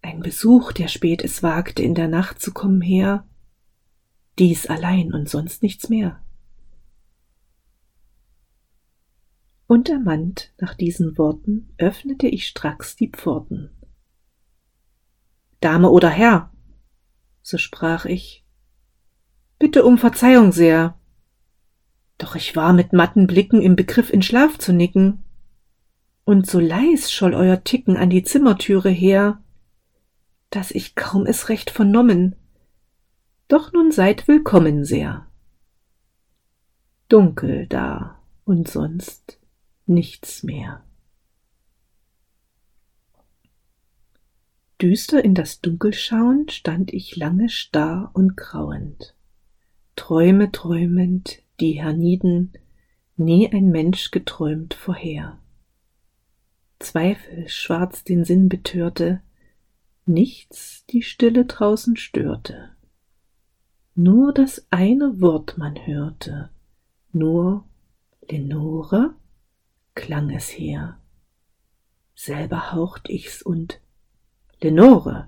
Ein 0.04 0.20
Besuch, 0.20 0.74
der 0.74 0.90
spät 0.90 1.24
es 1.24 1.44
wagte, 1.44 1.82
in 1.82 1.96
der 1.96 2.10
Nacht 2.10 2.42
zu 2.42 2.52
kommen 2.52 2.82
her, 2.82 3.26
dies 4.38 4.68
allein 4.68 5.14
und 5.14 5.30
sonst 5.30 5.64
nichts 5.64 5.88
mehr. 5.88 6.22
Untermannt 9.66 10.54
nach 10.60 10.74
diesen 10.74 11.18
Worten 11.18 11.74
öffnete 11.78 12.28
ich 12.28 12.48
stracks 12.48 12.98
die 12.98 13.08
Pforten. 13.08 13.70
Dame 15.62 15.90
oder 15.90 16.10
Herr, 16.10 16.52
so 17.42 17.58
sprach 17.58 18.04
ich, 18.04 18.46
bitte 19.58 19.86
um 19.86 19.98
Verzeihung 19.98 20.52
sehr. 20.52 21.00
Doch 22.18 22.36
ich 22.36 22.58
war 22.58 22.74
mit 22.74 22.92
matten 22.92 23.26
Blicken 23.26 23.62
im 23.62 23.78
Begriff 23.78 24.12
in 24.12 24.22
Schlaf 24.22 24.58
zu 24.58 24.74
nicken, 24.74 25.24
und 26.26 26.46
so 26.46 26.60
leis 26.60 27.10
scholl 27.10 27.34
euer 27.34 27.64
Ticken 27.64 27.96
an 27.96 28.10
die 28.10 28.24
Zimmertüre 28.24 28.90
her, 28.90 29.43
dass 30.56 30.70
ich 30.70 30.94
kaum 30.94 31.26
es 31.26 31.50
recht 31.50 31.72
vernommen. 31.72 32.36
Doch 33.48 33.74
nun 33.74 33.92
seid 33.92 34.28
willkommen 34.28 34.86
sehr. 34.86 35.26
Dunkel 37.10 37.66
da 37.68 38.22
und 38.46 38.68
sonst 38.68 39.40
nichts 39.88 40.44
mehr. 40.44 40.84
Düster 44.80 45.24
in 45.24 45.34
das 45.34 45.60
Dunkel 45.62 45.94
schauend 45.94 46.52
stand 46.52 46.94
ich 46.94 47.16
lange 47.16 47.50
starr 47.50 48.12
und 48.14 48.38
grauend, 48.38 49.16
Träume 49.96 50.52
träumend, 50.52 51.42
die 51.60 51.82
herniden 51.82 52.54
nie 53.16 53.52
ein 53.52 53.70
Mensch 53.70 54.12
geträumt 54.12 54.76
vorher. 54.76 55.40
Zweifel 56.80 57.48
schwarz 57.48 58.04
den 58.04 58.24
Sinn 58.24 58.50
betörte, 58.50 59.22
nichts 60.06 60.86
die 60.88 61.02
Stille 61.02 61.46
draußen 61.46 61.98
störte. 61.98 62.76
Nur 63.96 64.34
das 64.34 64.66
eine 64.72 65.22
Wort 65.22 65.58
man 65.58 65.86
hörte, 65.86 66.50
nur 67.12 67.66
Lenore 68.30 69.16
klang 69.96 70.30
es 70.30 70.50
her. 70.50 71.00
Selber 72.16 72.72
haucht 72.72 73.10
ich's 73.10 73.42
und 73.42 73.80
Lenore 74.62 75.28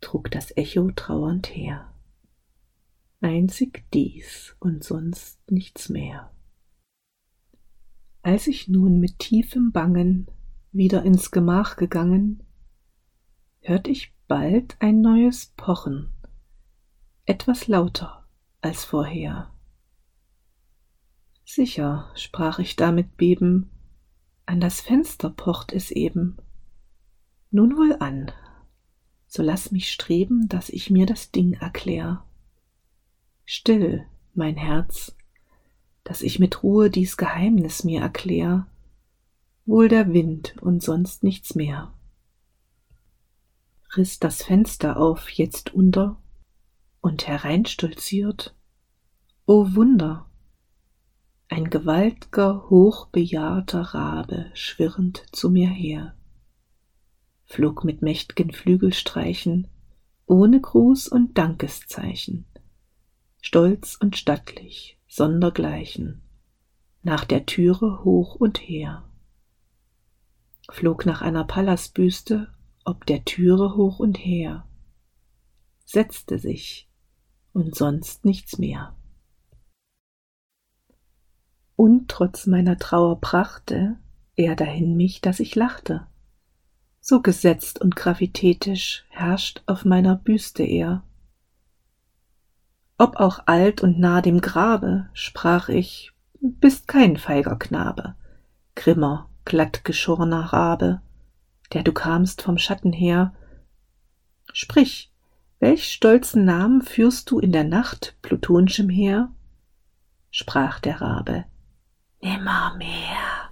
trug 0.00 0.30
das 0.30 0.56
Echo 0.56 0.90
trauernd 0.92 1.48
her. 1.48 1.92
Einzig 3.20 3.84
dies 3.92 4.54
und 4.60 4.84
sonst 4.84 5.50
nichts 5.50 5.88
mehr. 5.88 6.30
Als 8.22 8.46
ich 8.46 8.68
nun 8.68 9.00
mit 9.00 9.18
tiefem 9.18 9.72
Bangen 9.72 10.28
wieder 10.72 11.02
ins 11.02 11.30
Gemach 11.30 11.76
gegangen, 11.76 12.43
hört 13.64 13.88
ich 13.88 14.12
bald 14.28 14.76
ein 14.80 15.00
neues 15.00 15.46
Pochen, 15.56 16.12
etwas 17.24 17.66
lauter 17.66 18.28
als 18.60 18.84
vorher. 18.84 19.50
Sicher, 21.46 22.10
sprach 22.14 22.58
ich 22.58 22.76
da 22.76 22.92
mit 22.92 23.16
Beben, 23.16 23.70
an 24.44 24.60
das 24.60 24.82
Fenster 24.82 25.30
pocht 25.30 25.72
es 25.72 25.90
eben. 25.90 26.36
Nun 27.50 27.78
wohl 27.78 27.96
an, 28.00 28.30
so 29.26 29.42
lass 29.42 29.70
mich 29.70 29.90
streben, 29.90 30.46
dass 30.48 30.68
ich 30.68 30.90
mir 30.90 31.06
das 31.06 31.30
Ding 31.30 31.54
erklär. 31.54 32.22
Still, 33.46 34.04
mein 34.34 34.56
Herz, 34.56 35.16
dass 36.02 36.20
ich 36.20 36.38
mit 36.38 36.62
Ruhe 36.62 36.90
dies 36.90 37.16
Geheimnis 37.16 37.82
mir 37.82 38.02
erklär, 38.02 38.66
wohl 39.64 39.88
der 39.88 40.12
Wind 40.12 40.54
und 40.60 40.82
sonst 40.82 41.22
nichts 41.22 41.54
mehr 41.54 41.93
riß 43.96 44.18
das 44.18 44.42
Fenster 44.42 44.96
auf 44.96 45.30
jetzt 45.30 45.74
unter 45.74 46.20
und 47.00 47.26
hereinstolziert, 47.26 48.54
o 49.46 49.74
Wunder, 49.74 50.30
ein 51.48 51.70
gewaltger, 51.70 52.70
hochbejahrter 52.70 53.80
Rabe 53.80 54.50
schwirrend 54.54 55.24
zu 55.32 55.50
mir 55.50 55.68
her, 55.68 56.14
flog 57.44 57.84
mit 57.84 58.02
mächt'gen 58.02 58.52
Flügelstreichen, 58.54 59.68
ohne 60.26 60.60
Gruß 60.60 61.08
und 61.08 61.36
Dankeszeichen, 61.36 62.46
stolz 63.42 63.96
und 64.00 64.16
stattlich, 64.16 64.98
sondergleichen, 65.06 66.22
nach 67.02 67.24
der 67.24 67.44
Türe 67.44 68.02
hoch 68.02 68.34
und 68.34 68.58
her, 68.58 69.04
flog 70.70 71.04
nach 71.04 71.20
einer 71.20 71.44
Pallasbüste 71.44 72.53
ob 72.84 73.06
der 73.06 73.24
Türe 73.24 73.76
hoch 73.76 73.98
und 73.98 74.18
her, 74.18 74.66
setzte 75.84 76.38
sich 76.38 76.88
und 77.52 77.74
sonst 77.74 78.24
nichts 78.24 78.58
mehr. 78.58 78.94
Und 81.76 82.08
trotz 82.08 82.46
meiner 82.46 82.78
Trauer 82.78 83.20
brachte 83.20 83.96
er 84.36 84.56
dahin 84.56 84.96
mich, 84.96 85.20
dass 85.20 85.40
ich 85.40 85.54
lachte. 85.54 86.06
So 87.00 87.20
gesetzt 87.20 87.80
und 87.80 87.96
gravitätisch 87.96 89.04
herrscht 89.10 89.62
auf 89.66 89.84
meiner 89.84 90.16
Büste 90.16 90.62
er. 90.62 91.02
Ob 92.96 93.16
auch 93.16 93.40
alt 93.46 93.82
und 93.82 93.98
nah 93.98 94.20
dem 94.20 94.40
Grabe, 94.40 95.08
sprach 95.12 95.68
ich, 95.68 96.12
bist 96.40 96.88
kein 96.88 97.16
feiger 97.16 97.56
Knabe, 97.56 98.14
grimmer, 98.74 99.28
glattgeschorner 99.44 100.52
Rabe, 100.52 101.02
der 101.74 101.82
du 101.82 101.92
kamst 101.92 102.42
vom 102.42 102.58
Schatten 102.58 102.92
her. 102.92 103.34
Sprich, 104.52 105.12
Welch 105.60 105.92
stolzen 105.92 106.44
Namen 106.44 106.82
führst 106.82 107.30
du 107.30 107.38
in 107.38 107.50
der 107.50 107.64
Nacht 107.64 108.18
plutonischem 108.22 108.90
Heer? 108.90 109.32
sprach 110.30 110.80
der 110.80 111.00
Rabe. 111.00 111.44
Nimmermehr. 112.20 113.50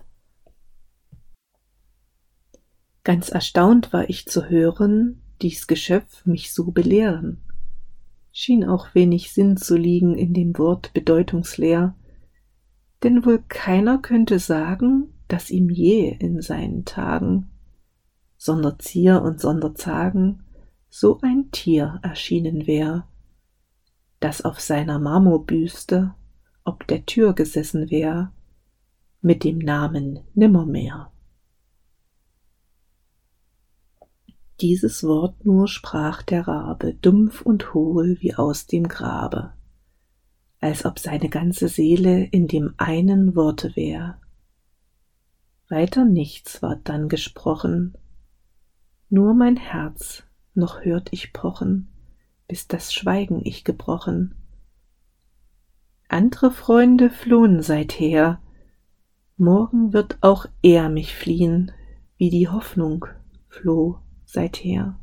Ganz 3.05 3.31
erstaunt 3.31 3.93
war 3.93 4.11
ich 4.11 4.27
zu 4.27 4.49
hören, 4.49 5.23
dies 5.41 5.67
Geschöpf 5.67 6.27
mich 6.27 6.53
so 6.53 6.71
belehren. 6.71 7.43
Schien 8.31 8.65
auch 8.65 8.95
wenig 8.95 9.33
Sinn 9.33 9.57
zu 9.57 9.77
liegen 9.77 10.15
in 10.17 10.35
dem 10.35 10.59
Wort 10.59 10.93
bedeutungsleer, 10.93 11.95
denn 13.03 13.25
wohl 13.25 13.43
keiner 13.49 13.99
könnte 13.99 14.39
sagen, 14.39 15.15
dass 15.29 15.51
ihm 15.51 15.71
je 15.71 16.11
in 16.11 16.43
seinen 16.43 16.85
Tagen, 16.85 17.52
sonder 18.43 18.77
Zier 18.81 19.23
und 19.23 19.41
sonder 19.41 19.75
Zagen, 19.77 20.43
so 20.89 21.21
ein 21.23 21.51
Tier 21.53 22.01
erschienen 22.03 22.67
wär, 22.67 23.07
das 24.19 24.43
auf 24.43 24.59
seiner 24.59 24.99
Marmorbüste 24.99 26.15
ob 26.65 26.87
der 26.87 27.07
Tür 27.07 27.35
gesessen 27.35 27.91
wär, 27.91 28.33
mit 29.21 29.45
dem 29.45 29.59
Namen 29.59 30.21
Nimmermehr. 30.35 31.13
Dieses 34.61 35.03
Wort 35.03 35.45
nur 35.45 35.67
sprach 35.67 36.23
der 36.23 36.47
Rabe, 36.47 36.95
dumpf 36.95 37.43
und 37.43 37.75
hohl 37.75 38.17
wie 38.21 38.35
aus 38.35 38.67
dem 38.67 38.87
Grabe, 38.89 39.53
als 40.61 40.85
ob 40.85 40.99
seine 40.99 41.29
ganze 41.29 41.69
Seele 41.69 42.25
in 42.25 42.47
dem 42.47 42.75
einen 42.77 43.35
Worte 43.35 43.75
wär. 43.75 44.21
Weiter 45.69 46.05
nichts 46.05 46.63
ward 46.63 46.89
dann 46.89 47.09
gesprochen, 47.09 47.97
nur 49.13 49.35
mein 49.35 49.59
Herz 49.59 50.25
noch 50.55 50.87
hört 50.87 51.13
ich 51.13 51.35
pochen, 51.35 51.93
bis 52.49 52.67
das 52.67 52.95
Schweigen 52.95 53.43
ich 53.45 53.63
gebrochen. 53.63 54.35
Andre 56.09 56.51
Freunde 56.51 57.11
flohen 57.11 57.61
seither, 57.61 58.41
morgen 59.37 59.93
wird 59.93 60.17
auch 60.23 60.47
er 60.63 60.89
mich 60.89 61.15
fliehen, 61.15 61.73
wie 62.17 62.31
die 62.31 62.49
Hoffnung 62.49 63.05
floh 63.49 63.99
seither. 64.25 64.99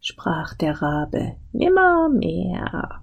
Sprach 0.00 0.54
der 0.54 0.80
Rabe 0.80 1.36
nimmermehr. 1.52 3.02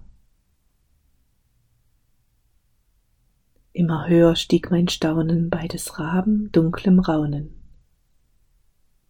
Immer 3.72 4.08
höher 4.08 4.36
stieg 4.36 4.72
mein 4.72 4.88
Staunen 4.88 5.52
bei 5.52 5.68
des 5.68 6.00
Raben 6.00 6.52
dunklem 6.52 7.00
Raunen. 7.00 7.59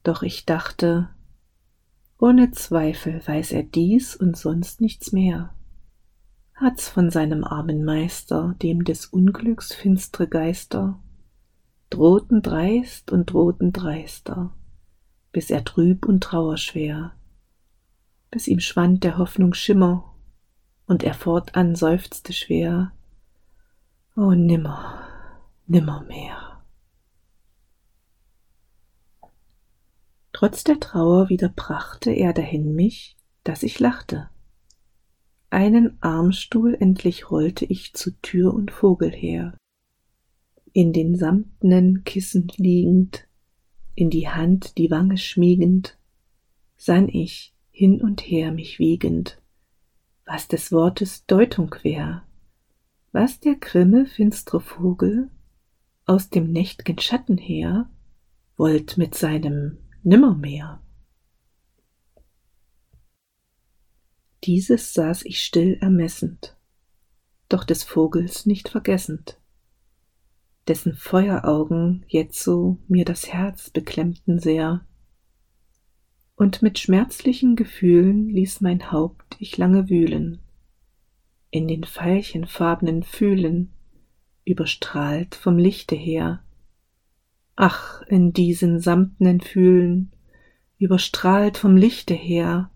Doch 0.03 0.23
ich 0.23 0.45
dachte, 0.45 1.09
ohne 2.17 2.51
Zweifel 2.51 3.25
weiß 3.25 3.53
er 3.53 3.63
dies 3.63 4.15
und 4.15 4.37
sonst 4.37 4.81
nichts 4.81 5.11
mehr. 5.11 5.53
Hat's 6.53 6.89
von 6.89 7.09
seinem 7.09 7.45
armen 7.45 7.85
Meister, 7.85 8.55
dem 8.61 8.83
des 8.83 9.05
Unglücks 9.05 9.73
finstre 9.73 10.27
Geister, 10.27 10.99
drohten 11.89 12.41
dreist 12.41 13.11
und 13.11 13.31
drohten 13.31 13.71
dreister, 13.71 14.53
bis 15.31 15.49
er 15.49 15.63
trüb 15.63 16.05
und 16.05 16.21
trauerschwer, 16.21 17.13
bis 18.31 18.47
ihm 18.47 18.59
schwand 18.59 19.05
der 19.05 19.17
Hoffnung 19.17 19.53
Schimmer 19.53 20.13
und 20.85 21.03
er 21.03 21.13
fortan 21.13 21.75
seufzte 21.75 22.33
schwer, 22.33 22.91
O 24.15 24.31
nimmer, 24.31 25.07
nimmer 25.67 26.01
mehr. 26.03 26.61
Trotz 30.39 30.63
der 30.63 30.79
Trauer 30.79 31.27
wieder 31.27 31.49
brachte 31.49 32.11
er 32.11 32.31
dahin 32.31 32.73
mich, 32.73 33.17
dass 33.43 33.61
ich 33.61 33.77
lachte. 33.77 34.29
Einen 35.49 36.01
Armstuhl 36.01 36.77
endlich 36.79 37.29
rollte 37.29 37.65
ich 37.65 37.91
zu 37.93 38.11
Tür 38.21 38.53
und 38.53 38.71
Vogel 38.71 39.11
her. 39.11 39.57
In 40.71 40.93
den 40.93 41.17
samtnen 41.17 42.05
Kissen 42.05 42.49
liegend, 42.55 43.27
in 43.95 44.09
die 44.09 44.29
Hand 44.29 44.77
die 44.77 44.89
Wange 44.89 45.17
schmiegend, 45.17 45.97
sann 46.77 47.09
ich 47.09 47.53
hin 47.69 48.01
und 48.01 48.21
her 48.21 48.53
mich 48.53 48.79
wiegend, 48.79 49.41
was 50.25 50.47
des 50.47 50.71
Wortes 50.71 51.25
Deutung 51.25 51.75
wär, 51.81 52.23
was 53.11 53.41
der 53.41 53.55
grimme 53.55 54.05
finstre 54.05 54.61
Vogel 54.61 55.29
aus 56.05 56.29
dem 56.29 56.49
nächt'gen 56.53 57.01
Schatten 57.01 57.37
her 57.37 57.89
wollt 58.55 58.97
mit 58.97 59.15
seinem 59.15 59.79
nimmermehr. 60.03 60.81
Dieses 64.43 64.93
saß 64.93 65.25
ich 65.25 65.41
still 65.41 65.77
ermessend, 65.81 66.55
doch 67.49 67.63
des 67.63 67.83
Vogels 67.83 68.45
nicht 68.45 68.69
vergessend, 68.69 69.39
dessen 70.67 70.95
Feueraugen 70.95 72.05
jetzo 72.07 72.77
mir 72.87 73.03
das 73.05 73.27
Herz 73.27 73.69
beklemmten 73.69 74.39
sehr, 74.39 74.85
und 76.35 76.61
mit 76.61 76.79
schmerzlichen 76.79 77.57
Gefühlen 77.57 78.29
ließ 78.29 78.61
mein 78.61 78.93
Haupt 78.93 79.35
ich 79.39 79.57
lange 79.57 79.89
wühlen, 79.89 80.39
in 81.51 81.67
den 81.67 81.83
veilchenfarbenen 81.83 83.03
Fühlen, 83.03 83.73
überstrahlt 84.45 85.35
vom 85.35 85.57
Lichte 85.57 85.95
her, 85.95 86.41
Ach, 87.61 88.01
in 88.03 88.31
diesen 88.31 88.79
samtnen 88.79 89.41
Fühlen, 89.41 90.13
überstrahlt 90.77 91.57
vom 91.57 91.75
Lichte 91.75 92.13
her, 92.13 92.71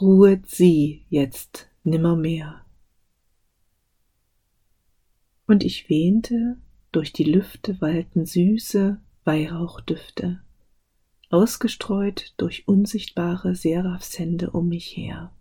ruhet 0.00 0.48
sie 0.48 1.04
jetzt 1.08 1.68
nimmermehr. 1.82 2.64
Und 5.48 5.64
ich 5.64 5.90
wähnte, 5.90 6.58
durch 6.92 7.12
die 7.12 7.24
Lüfte 7.24 7.80
wallten 7.80 8.24
süße 8.24 9.00
Weihrauchdüfte, 9.24 10.44
ausgestreut 11.28 12.34
durch 12.36 12.68
unsichtbare 12.68 13.56
Seraphshände 13.56 14.52
um 14.52 14.68
mich 14.68 14.96
her. 14.96 15.32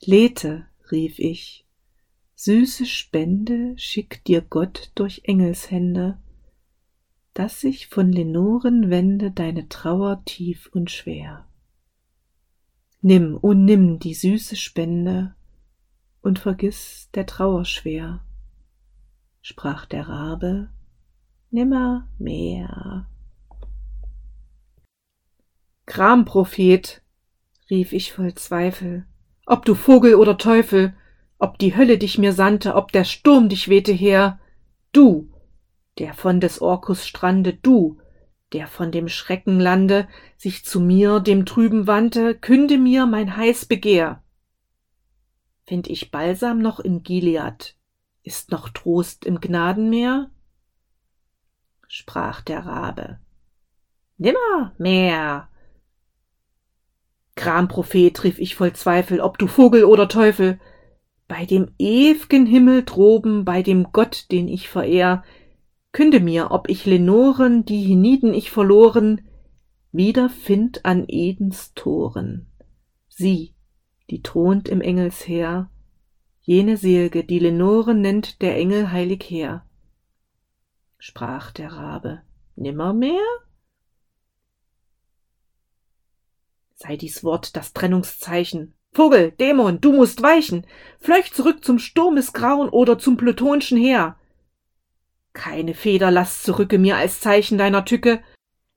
Lethe, 0.00 0.66
rief 0.90 1.20
ich, 1.20 1.64
süße 2.34 2.86
Spende 2.86 3.78
schickt 3.78 4.26
dir 4.26 4.40
Gott 4.40 4.90
durch 4.96 5.20
Engelshände, 5.26 6.18
dass 7.34 7.60
sich 7.60 7.88
von 7.88 8.12
Lenoren 8.12 8.90
wende 8.90 9.32
deine 9.32 9.68
Trauer 9.68 10.24
tief 10.24 10.70
und 10.72 10.90
schwer. 10.90 11.46
Nimm, 13.02 13.34
o 13.34 13.48
oh 13.48 13.52
nimm 13.52 13.98
die 13.98 14.14
süße 14.14 14.56
Spende 14.56 15.34
und 16.22 16.38
vergiss 16.38 17.10
der 17.12 17.26
Trauer 17.26 17.64
schwer, 17.64 18.24
sprach 19.42 19.84
der 19.84 20.08
Rabe, 20.08 20.70
nimmer 21.50 22.08
mehr. 22.18 23.06
Gramprophet, 25.86 27.02
rief 27.68 27.92
ich 27.92 28.12
voll 28.12 28.34
Zweifel, 28.34 29.06
ob 29.44 29.64
du 29.64 29.74
Vogel 29.74 30.14
oder 30.14 30.38
Teufel, 30.38 30.94
ob 31.38 31.58
die 31.58 31.76
Hölle 31.76 31.98
dich 31.98 32.16
mir 32.16 32.32
sandte, 32.32 32.74
ob 32.74 32.92
der 32.92 33.04
Sturm 33.04 33.48
dich 33.48 33.68
wehte 33.68 33.92
her, 33.92 34.38
du, 34.92 35.33
der 35.98 36.14
von 36.14 36.40
des 36.40 36.60
Orkus 36.60 37.06
Strande, 37.06 37.54
du, 37.54 37.98
der 38.52 38.66
von 38.66 38.92
dem 38.92 39.08
Schreckenlande 39.08 40.08
sich 40.36 40.64
zu 40.64 40.80
mir, 40.80 41.20
dem 41.20 41.46
Trüben 41.46 41.86
wandte, 41.86 42.34
künde 42.34 42.78
mir 42.78 43.06
mein 43.06 43.36
heiß 43.36 43.66
Begehr. 43.66 44.22
Find 45.66 45.88
ich 45.88 46.10
Balsam 46.10 46.58
noch 46.58 46.80
in 46.80 47.02
Gilead, 47.02 47.76
ist 48.22 48.50
noch 48.50 48.68
Trost 48.68 49.24
im 49.24 49.40
Gnadenmeer? 49.40 50.30
Sprach 51.88 52.42
der 52.42 52.66
Rabe. 52.66 53.18
Nimmer 54.18 54.72
mehr. 54.78 55.48
Gramprophet, 57.36 58.22
rief 58.22 58.38
ich 58.38 58.54
voll 58.54 58.72
Zweifel, 58.72 59.20
ob 59.20 59.38
du 59.38 59.46
Vogel 59.46 59.84
oder 59.84 60.08
Teufel, 60.08 60.60
bei 61.26 61.46
dem 61.46 61.70
ew'gen 61.78 62.46
Himmel 62.46 62.84
droben, 62.84 63.44
bei 63.44 63.62
dem 63.62 63.90
Gott, 63.92 64.30
den 64.30 64.46
ich 64.46 64.68
verehr, 64.68 65.24
Künde 65.94 66.18
mir, 66.18 66.50
ob 66.50 66.68
ich 66.68 66.86
Lenoren, 66.86 67.64
die 67.64 67.80
hienieden 67.80 68.34
ich 68.34 68.50
verloren, 68.50 69.28
wieder 69.92 70.28
find 70.28 70.84
an 70.84 71.04
Edens 71.06 71.72
Toren. 71.74 72.50
Sie, 73.06 73.54
die 74.10 74.20
thront 74.20 74.68
im 74.68 74.80
Engelsheer, 74.80 75.70
jene 76.40 76.78
Selge, 76.78 77.22
die 77.22 77.38
Lenoren 77.38 78.00
nennt 78.00 78.42
der 78.42 78.56
Engel 78.56 78.90
heilig 78.90 79.22
her. 79.30 79.64
Sprach 80.98 81.52
der 81.52 81.72
Rabe, 81.72 82.22
nimmermehr? 82.56 83.22
Sei 86.74 86.96
dies 86.96 87.22
Wort 87.22 87.54
das 87.54 87.72
Trennungszeichen. 87.72 88.74
Vogel, 88.90 89.30
Dämon, 89.30 89.80
du 89.80 89.92
musst 89.92 90.22
weichen, 90.22 90.66
flöch 90.98 91.32
zurück 91.32 91.64
zum 91.64 91.78
Sturmesgrauen 91.78 92.68
oder 92.68 92.98
zum 92.98 93.16
plutonschen 93.16 93.78
Heer. 93.78 94.18
Keine 95.34 95.74
Federlast 95.74 96.44
zurücke 96.44 96.78
mir 96.78 96.96
als 96.96 97.20
Zeichen 97.20 97.58
deiner 97.58 97.84
Tücke, 97.84 98.22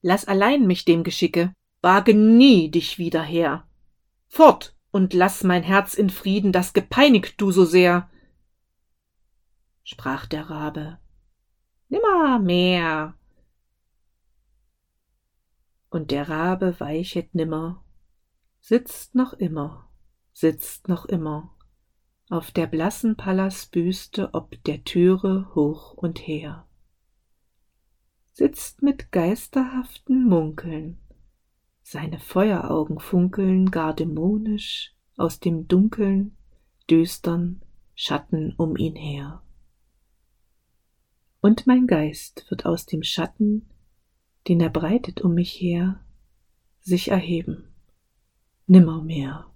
lass 0.02 0.28
allein 0.28 0.68
mich 0.68 0.84
dem 0.84 1.04
Geschicke, 1.04 1.54
wage 1.82 2.14
nie 2.14 2.70
dich 2.70 2.98
wieder 2.98 3.22
her. 3.22 3.66
Fort 4.28 4.76
und 4.92 5.14
lass 5.14 5.44
mein 5.44 5.64
Herz 5.64 5.94
in 5.94 6.10
Frieden, 6.10 6.52
das 6.52 6.74
gepeinigt 6.74 7.40
du 7.40 7.52
so 7.52 7.64
sehr. 7.64 8.10
Sprach 9.84 10.26
der 10.26 10.50
Rabe, 10.50 10.98
nimmermehr. 11.90 13.14
Und 15.90 16.12
der 16.12 16.28
Rabe 16.28 16.80
weichet 16.80 17.34
nimmer, 17.36 17.84
sitzt 18.60 19.16
noch 19.16 19.34
immer, 19.34 19.90
sitzt 20.34 20.90
noch 20.90 21.06
immer 21.06 21.57
auf 22.30 22.52
der 22.52 22.68
blassen 22.68 23.16
Pallasbüste 23.16 24.34
ob 24.34 24.64
der 24.66 24.84
Türe 24.84 25.54
hoch 25.56 25.94
und 25.94 26.20
her 26.20 26.68
sitzt 28.38 28.84
mit 28.84 29.12
geisterhaften 29.12 30.26
Munkeln, 30.26 31.00
seine 31.82 32.20
Feueraugen 32.20 33.00
funkeln 33.00 33.72
gar 33.72 33.96
dämonisch 33.96 34.94
aus 35.16 35.40
dem 35.40 35.68
dunkeln, 35.68 36.38
düstern 36.88 37.64
Schatten 37.96 38.54
um 38.56 38.78
ihn 38.78 38.96
her. 38.96 39.42
Und 41.42 41.66
mein 41.66 41.88
Geist 41.88 42.46
wird 42.52 42.68
aus 42.68 42.86
dem 42.86 43.02
Schatten, 43.02 43.72
den 44.48 44.62
er 44.62 44.70
breitet 44.70 45.22
um 45.22 45.34
mich 45.34 45.60
her, 45.60 46.06
sich 46.80 47.08
erheben, 47.08 47.74
nimmermehr. 48.68 49.52